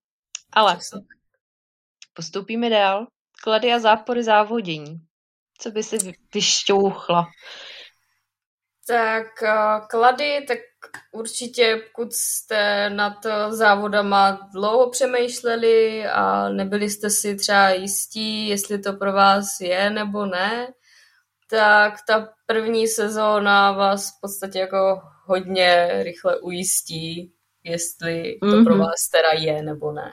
[0.52, 0.78] Ale
[2.14, 3.06] postoupíme dál.
[3.42, 4.96] Klady a zápory závodění.
[5.58, 5.98] Co by si
[6.34, 7.26] vyšťouchla?
[8.86, 9.26] Tak
[9.90, 10.58] klady, tak
[11.12, 18.92] určitě, pokud jste nad závodama dlouho přemýšleli a nebyli jste si třeba jistí, jestli to
[18.92, 20.72] pro vás je nebo ne,
[21.50, 27.32] tak ta první sezóna vás v podstatě jako hodně rychle ujistí,
[27.64, 28.64] jestli to mm-hmm.
[28.64, 28.84] pro mhm.
[28.84, 30.12] vás teda je nebo ne.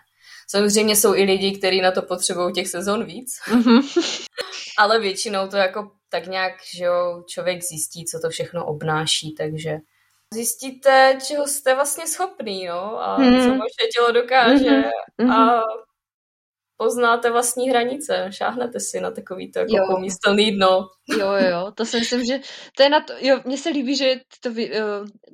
[0.49, 4.26] Samozřejmě jsou i lidi, kteří na to potřebují těch sezon víc, mm-hmm.
[4.78, 9.78] ale většinou to jako tak nějak, že jo, člověk zjistí, co to všechno obnáší, takže
[10.34, 13.41] zjistíte, čeho jste vlastně schopný, no, a hmm.
[13.41, 14.84] co vaše tělo dokáže
[15.20, 15.32] hmm.
[15.32, 15.64] a
[16.78, 20.89] poznáte vlastní hranice, šáhnete si na takový to jako pomístelný dno.
[21.19, 22.39] Jo, jo, to si myslím, že
[22.78, 24.49] to je na to, jo, mně se líbí, že to,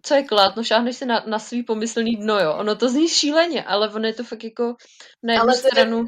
[0.04, 3.10] co je klad, no šáhneš si na, na svý pomyslný dno, jo, ono to zní
[3.10, 4.76] šíleně, ale ono je to fakt jako
[5.24, 6.06] na jednu ale to stranu.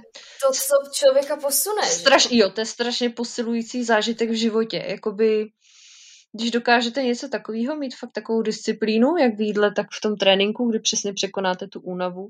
[0.47, 1.83] to, co člověka posune.
[1.83, 5.45] Straš, jo, to je strašně posilující zážitek v životě, jakoby
[6.35, 10.69] když dokážete něco takového mít fakt takovou disciplínu, jak v jídle, tak v tom tréninku,
[10.69, 12.29] kdy přesně překonáte tu únavu,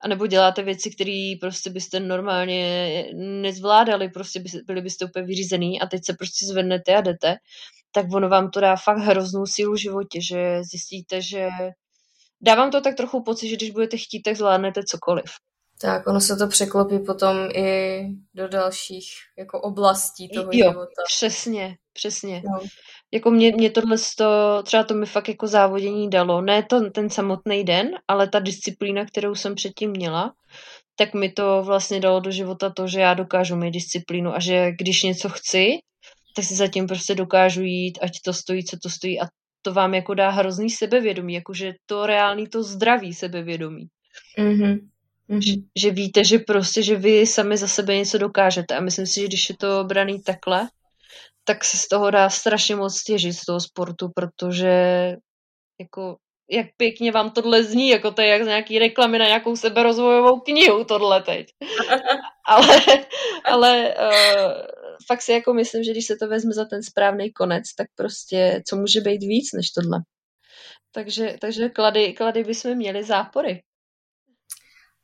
[0.00, 5.80] a nebo děláte věci, které prostě byste normálně nezvládali, prostě by, byli byste úplně vyřízený
[5.80, 7.36] a teď se prostě zvednete a jdete,
[7.92, 11.48] tak ono vám to dá fakt hroznou sílu v životě, že zjistíte, že
[12.40, 15.24] dávám to tak trochu pocit, že když budete chtít, tak zvládnete cokoliv.
[15.80, 18.00] Tak, ono se to překlopí potom i
[18.34, 19.06] do dalších
[19.38, 21.02] jako oblastí toho jo, života.
[21.06, 22.42] přesně, přesně.
[22.44, 22.60] No.
[23.12, 26.40] Jako mě, mě tohle to, třeba to mi fakt jako závodění dalo.
[26.40, 30.32] Ne to, ten samotný den, ale ta disciplína, kterou jsem předtím měla,
[30.96, 34.72] tak mi to vlastně dalo do života to, že já dokážu mít disciplínu a že
[34.78, 35.78] když něco chci,
[36.36, 39.24] tak si zatím prostě dokážu jít, ať to stojí, co to stojí a
[39.62, 43.86] to vám jako dá hrozný sebevědomí, jakože to reálný, to zdraví sebevědomí.
[44.38, 44.78] Mm-hmm.
[45.30, 45.40] Mm-hmm.
[45.42, 49.20] Že, že víte, že prostě, že vy sami za sebe něco dokážete a myslím si,
[49.20, 50.68] že když je to braný takhle,
[51.44, 54.72] tak se z toho dá strašně moc těžit z toho sportu, protože
[55.80, 56.16] jako
[56.50, 60.40] jak pěkně vám tohle zní, jako to je jak z nějaký reklamy na nějakou seberozvojovou
[60.40, 61.46] knihu tohle teď.
[62.46, 62.80] ale
[63.44, 64.52] ale uh,
[65.06, 68.62] fakt si jako myslím, že když se to vezme za ten správný konec, tak prostě
[68.68, 69.98] co může být víc než tohle.
[70.92, 73.62] Takže, takže klady, klady bychom měli zápory.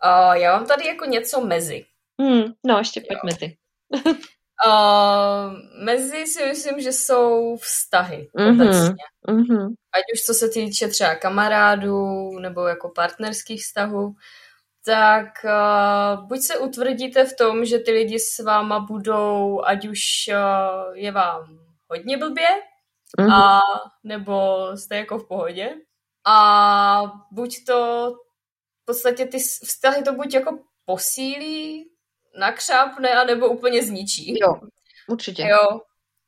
[0.04, 1.84] Uh, já mám tady jako něco mezi.
[2.20, 3.56] Hmm, no, ještě pojďme ty.
[4.66, 5.52] Uh,
[5.84, 8.94] mezi si myslím, že jsou vztahy mm-hmm.
[9.28, 9.74] Mm-hmm.
[9.94, 14.14] Ať už co se týče třeba kamarádů nebo jako partnerských vztahů,
[14.84, 20.00] tak uh, buď se utvrdíte v tom, že ty lidi s váma budou, ať už
[20.28, 22.48] uh, je vám hodně blbě,
[23.18, 23.32] mm-hmm.
[23.34, 23.60] a
[24.04, 25.74] nebo jste jako v pohodě.
[26.26, 28.12] A buď to
[28.92, 31.90] podstatě ty vztahy to buď jako posílí,
[32.38, 34.38] nakřápne, anebo úplně zničí.
[34.40, 34.54] Jo,
[35.08, 35.42] určitě.
[35.42, 35.80] Jo,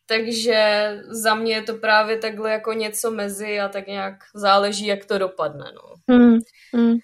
[0.07, 5.05] takže za mě je to právě takhle jako něco mezi a tak nějak záleží, jak
[5.05, 5.65] to dopadne.
[5.75, 6.17] No.
[6.17, 6.39] Hmm,
[6.75, 6.97] hmm.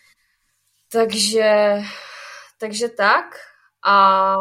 [0.92, 1.80] Takže,
[2.60, 3.24] takže tak.
[3.86, 4.36] A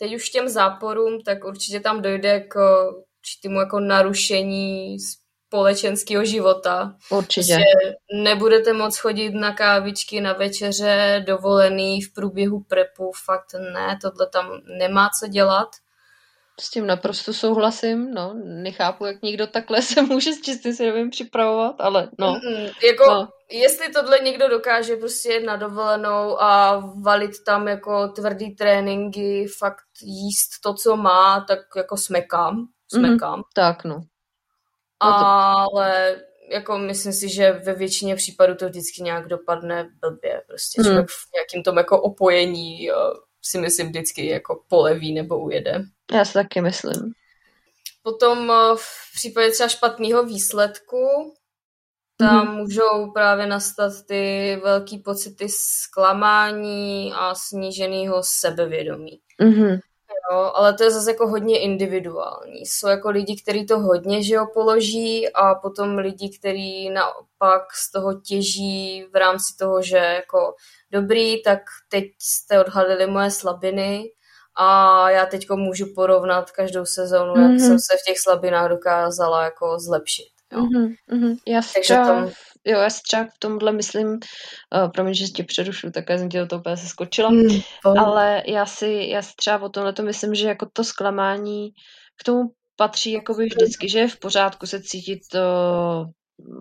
[0.00, 2.56] teď už těm záporům, tak určitě tam dojde k
[3.18, 4.96] určitému jako narušení
[5.52, 6.94] společenského života.
[7.10, 7.52] Určitě.
[7.52, 7.60] Že
[8.22, 14.60] nebudete moc chodit na kávičky, na večeře, dovolený v průběhu prepu, fakt ne, tohle tam
[14.78, 15.68] nemá co dělat.
[16.60, 21.74] S tím naprosto souhlasím, no, nechápu, jak někdo takhle se může s čistým svědomím připravovat,
[21.78, 22.34] ale no.
[22.34, 22.72] Mm-hmm.
[22.86, 23.28] Jako, no.
[23.50, 30.50] jestli tohle někdo dokáže prostě na dovolenou a valit tam jako tvrdý tréninky, fakt jíst
[30.62, 33.40] to, co má, tak jako smekám, smekám.
[33.40, 33.54] Mm-hmm.
[33.54, 34.02] Tak, no.
[35.02, 36.16] Ale
[36.50, 40.42] jako myslím si, že ve většině případů to vždycky nějak dopadne blbě.
[40.46, 40.84] Prostě mm.
[40.84, 42.90] člověk v nějakým tom jako opojení
[43.42, 45.84] si myslím vždycky jako poleví nebo ujede.
[46.12, 47.12] Já si taky myslím.
[48.02, 51.34] Potom eh, v případě třeba špatného výsledku
[52.18, 52.56] tam mm-hmm.
[52.56, 59.20] můžou právě nastat ty velký pocity zklamání a sníženého sebevědomí.
[59.40, 59.80] Mm-hmm.
[60.32, 62.66] Jo, ale to je zase jako hodně individuální.
[62.66, 67.92] Jsou jako lidi, kteří to hodně že jo, položí a potom lidi, kteří naopak z
[67.92, 70.54] toho těží v rámci toho, že jako
[70.90, 71.58] dobrý, tak
[71.88, 74.04] teď jste odhalili moje slabiny
[74.56, 77.50] a já teď můžu porovnat každou sezónu, mm-hmm.
[77.50, 80.32] jak jsem se v těch slabinách dokázala jako zlepšit.
[80.52, 80.62] Jo.
[81.12, 81.36] Mm-hmm.
[81.46, 82.30] Já Takže tam...
[82.64, 84.18] Jo, já si třeba v tomhle myslím, uh,
[84.94, 87.60] promiň, že tě přerušu, tak já jsem tě do toho úplně skočila, mm,
[87.98, 91.70] ale já si, já si třeba o tomhle to myslím, že jako to zklamání
[92.20, 92.42] k tomu
[92.76, 95.40] patří jakoby vždycky, že je v pořádku se cítit to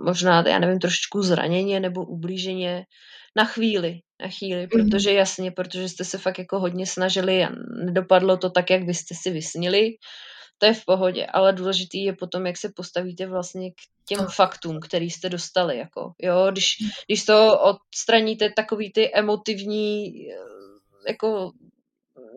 [0.05, 2.85] možná, já nevím, trošičku zraněně nebo ublíženě
[3.35, 4.67] na chvíli, na chvíli, mm.
[4.69, 7.49] protože jasně, protože jste se fakt jako hodně snažili a
[7.85, 9.89] nedopadlo to tak, jak byste si vysnili,
[10.61, 14.79] to je v pohodě, ale důležitý je potom, jak se postavíte vlastně k těm faktům,
[14.79, 20.13] který jste dostali, jako, jo, když, když to odstraníte takový ty emotivní,
[21.07, 21.51] jako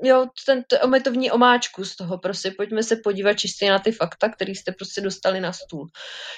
[0.03, 4.53] jo, ten emotivní omáčku z toho, prostě pojďme se podívat čistě na ty fakta, které
[4.53, 5.89] jste prostě dostali na stůl.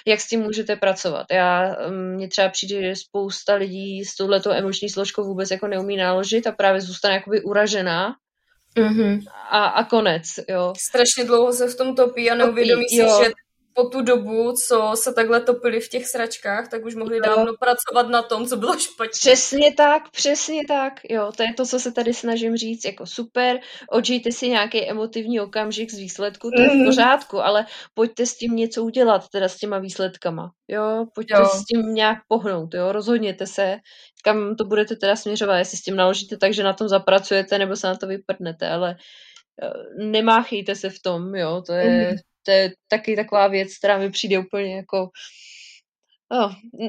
[0.06, 1.26] Jak s tím můžete pracovat?
[1.32, 5.96] Já, mm, mně třeba přijde, že spousta lidí s touhletou emoční složkou vůbec jako neumí
[5.96, 8.16] naložit a právě zůstane jakoby uražená
[8.76, 9.24] Mm-hmm.
[9.50, 10.72] A, a konec, jo.
[10.88, 13.30] Strašně dlouho se v tom topí a neuvědomí si, že
[13.76, 18.08] po tu dobu, co se takhle topili v těch sračkách, tak už mohli dávno pracovat
[18.08, 19.10] na tom, co bylo špatně.
[19.10, 20.92] Přesně tak, přesně tak.
[21.10, 22.84] Jo, to je to, co se tady snažím říct.
[22.84, 23.58] Jako super,
[23.90, 26.84] odžijte si nějaký emotivní okamžik z výsledku, to je v mhm.
[26.84, 30.50] pořádku, ale pojďte s tím něco udělat, teda s těma výsledkama.
[30.68, 31.46] Jo, pojďte jo.
[31.46, 33.76] s tím nějak pohnout, jo, rozhodněte se,
[34.24, 37.76] kam to budete teda směřovat, jestli s tím naložíte tak, že na tom zapracujete, nebo
[37.76, 38.96] se na to vyprdnete, ale
[39.62, 42.16] eh, nemáchejte se v tom, jo, to je, mm
[42.46, 45.08] to je taky taková věc, která mi přijde úplně jako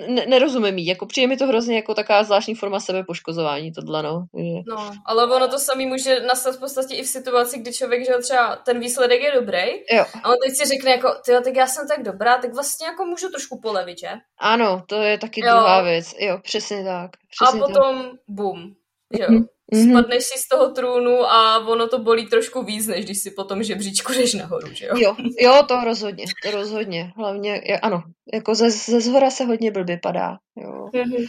[0.08, 4.26] ne, nerozumím jí, jako přijde mi to hrozně jako taková zvláštní forma sebepoškozování tohle, no.
[4.68, 8.14] No, ale ono to samý může nastat v podstatě i v situaci, kdy člověk, že
[8.22, 10.06] třeba ten výsledek je dobrý jo.
[10.24, 13.06] a on teď si řekne jako, ty tak já jsem tak dobrá, tak vlastně jako
[13.06, 14.10] můžu trošku polevit, že?
[14.40, 15.52] Ano, to je taky jo.
[15.52, 17.12] druhá věc, jo, přesně tak.
[17.30, 18.20] Přesně a potom tak.
[18.28, 18.76] bum,
[19.20, 19.28] jo.
[19.74, 20.00] Mm-hmm mm-hmm.
[20.00, 23.64] spadneš si z toho trůnu a ono to bolí trošku víc, než když si potom
[23.64, 24.94] žebříčku jdeš nahoru, že jo?
[24.98, 27.12] Jo, jo to rozhodně, to rozhodně.
[27.18, 28.04] Hlavně, ano,
[28.34, 30.86] jako ze, ze zhora se hodně blbě padá, jo.
[30.94, 31.26] Mm-hmm.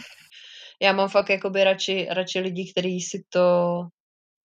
[0.81, 3.41] Já mám fakt jakoby radši, radši lidi, kteří si to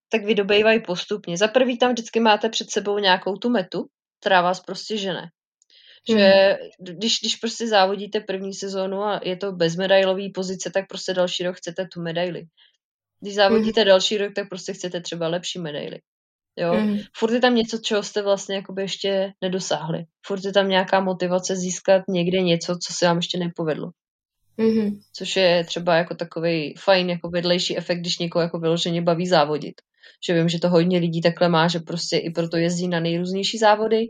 [0.08, 1.36] tak vydobejvají postupně.
[1.36, 3.86] Za prvý tam vždycky máte před sebou nějakou tu metu,
[4.20, 5.28] která vás prostě žene.
[6.08, 6.96] Že hmm.
[6.96, 11.42] když, když prostě závodíte první sezónu a je to bez medailový pozice, tak prostě další
[11.42, 12.42] rok chcete tu medaili.
[13.24, 13.86] Když závodíte mm.
[13.86, 16.00] další rok, tak prostě chcete třeba lepší medaily.
[16.56, 16.74] Jo?
[16.74, 16.98] Mm.
[17.16, 20.04] Furt je tam něco, čeho jste vlastně jakoby ještě nedosáhli.
[20.26, 23.90] Furt je tam nějaká motivace získat někde něco, co se vám ještě nepovedlo.
[24.58, 25.00] Mm-hmm.
[25.16, 29.74] Což je třeba jako takový fajn jako vedlejší efekt, když někoho jako vyloženě baví závodit.
[30.26, 33.58] Že vím, že to hodně lidí takhle má, že prostě i proto jezdí na nejrůznější
[33.58, 34.06] závody,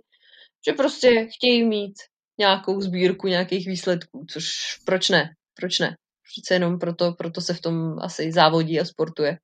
[0.69, 1.95] že prostě chtějí mít
[2.39, 4.49] nějakou sbírku nějakých výsledků, což
[4.87, 5.97] proč ne, proč ne
[6.35, 9.39] přece jenom proto, proto se v tom asi závodí a sportuje.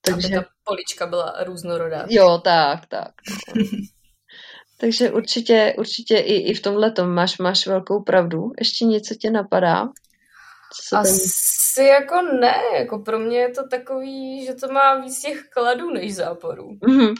[0.00, 2.06] Takže Aby ta polička byla různorodá.
[2.08, 3.12] Jo, tak, tak.
[4.80, 8.52] Takže určitě, určitě i, i v tomhle tom máš, máš velkou pravdu.
[8.58, 9.88] Ještě něco tě napadá?
[10.88, 11.86] Co Asi tam...
[11.86, 16.14] jako ne, jako pro mě je to takový, že to má víc těch kladů než
[16.14, 16.78] záporů.
[16.82, 17.14] Mm-hmm.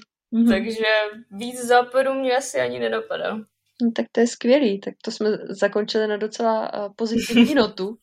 [0.48, 0.84] Takže
[1.30, 3.36] víc záporů mě asi ani nenapadá.
[3.82, 7.96] No, tak to je skvělý, tak to jsme zakončili na docela uh, pozitivní notu.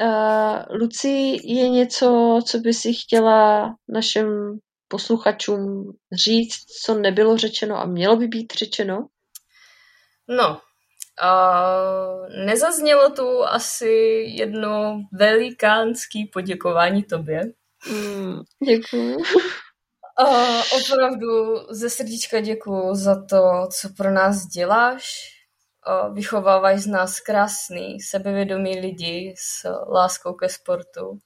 [0.00, 7.84] Uh, Luci, je něco, co by si chtěla našim posluchačům říct, co nebylo řečeno a
[7.84, 9.06] mělo by být řečeno?
[10.28, 10.60] No,
[11.22, 13.88] uh, nezaznělo tu asi
[14.26, 17.42] jedno velikánský poděkování tobě.
[17.90, 19.16] Mm, děkuju.
[20.20, 25.33] Uh, opravdu ze srdíčka děkuju za to, co pro nás děláš,
[26.12, 31.18] vychovávají z nás krásný, sebevědomí lidi s láskou ke sportu.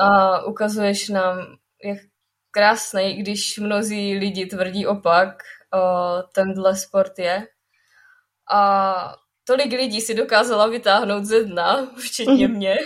[0.00, 1.38] A ukazuješ nám,
[1.84, 1.98] jak
[2.50, 5.42] krásný, když mnozí lidi tvrdí opak,
[6.34, 7.46] tenhle sport je.
[8.50, 12.56] A tolik lidí si dokázala vytáhnout ze dna, včetně mm-hmm.
[12.56, 12.76] mě.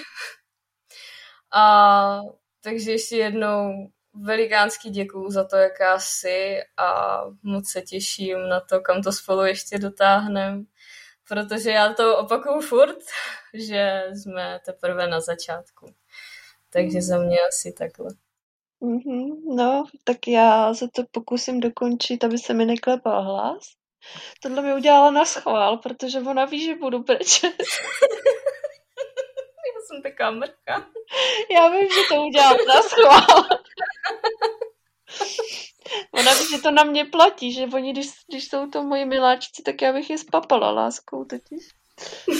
[1.54, 2.20] A
[2.62, 8.80] takže ještě jednou velikánský děkuju za to, jaká jsi a moc se těším na to,
[8.80, 10.62] kam to spolu ještě dotáhneme,
[11.28, 12.98] protože já to opakuju furt,
[13.54, 15.94] že jsme teprve na začátku.
[16.70, 18.10] Takže za mě asi takhle.
[18.82, 23.68] Mm-hmm, no, tak já se to pokusím dokončit, aby se mi neklepal hlas.
[24.42, 27.54] Tohle mi udělala na schvál, protože ona ví, že budu brečet.
[29.66, 30.86] já jsem taková mrka.
[31.50, 33.44] Já vím, že to udělala na schvál.
[36.12, 39.62] Ona ví, že to na mě platí, že oni, když, když jsou to moji miláčci,
[39.62, 41.68] tak já bych je spapala láskou totiž.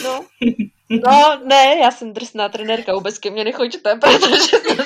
[0.05, 0.25] No.
[0.91, 4.61] No, ne, já jsem drsná trenérka, vůbec ke mně nechoďte, protože jsem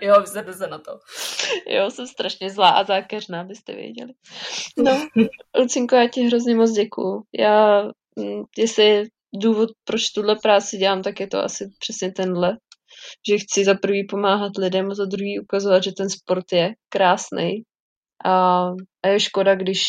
[0.00, 1.00] Jo, vyzvedne se na to.
[1.66, 4.12] Jo, jsem strašně zlá a zákeřná, abyste věděli.
[4.76, 5.08] No,
[5.58, 7.22] Lucinko, já ti hrozně moc děkuju.
[7.38, 7.82] Já,
[8.16, 12.56] mm, jestli důvod, proč tuhle práci dělám, tak je to asi přesně tenhle.
[13.28, 17.62] Že chci za prvý pomáhat lidem a za druhý ukazovat, že ten sport je krásný.
[18.24, 18.66] A,
[19.02, 19.82] a je škoda, když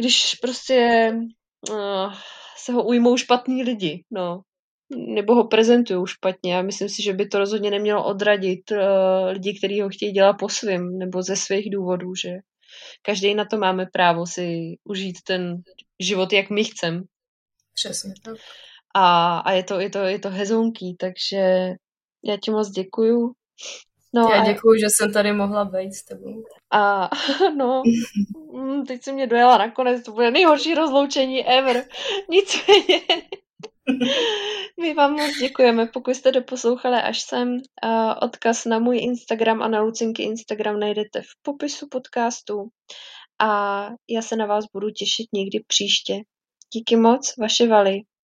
[0.00, 1.10] když prostě
[1.70, 2.12] uh,
[2.56, 4.40] se ho ujmou špatní lidi, no
[4.96, 6.58] nebo ho prezentují špatně.
[6.58, 8.78] A myslím si, že by to rozhodně nemělo odradit uh,
[9.30, 12.30] lidi, kteří ho chtějí dělat po svým nebo ze svých důvodů, že
[13.02, 15.62] každý na to máme právo si užít ten
[16.00, 17.02] život, jak my chceme.
[17.74, 18.36] Přesně tak.
[19.00, 21.74] A, a je, to, je, to, je to hezonký, takže
[22.24, 23.32] já ti moc děkuju.
[24.14, 24.78] No já děkuju, a...
[24.78, 26.42] že jsem tady mohla být s tebou.
[26.70, 27.10] A
[27.56, 27.82] no,
[28.52, 31.84] mm, teď si mě dojela nakonec, to bude nejhorší rozloučení ever.
[32.30, 33.00] Nicméně,
[34.80, 37.60] my vám moc děkujeme, pokud jste doposlouchali až sem.
[38.22, 42.68] Odkaz na můj Instagram a na Lucinky Instagram najdete v popisu podcastu
[43.40, 46.14] a já se na vás budu těšit někdy příště.
[46.74, 48.00] Díky moc, vaše Vali.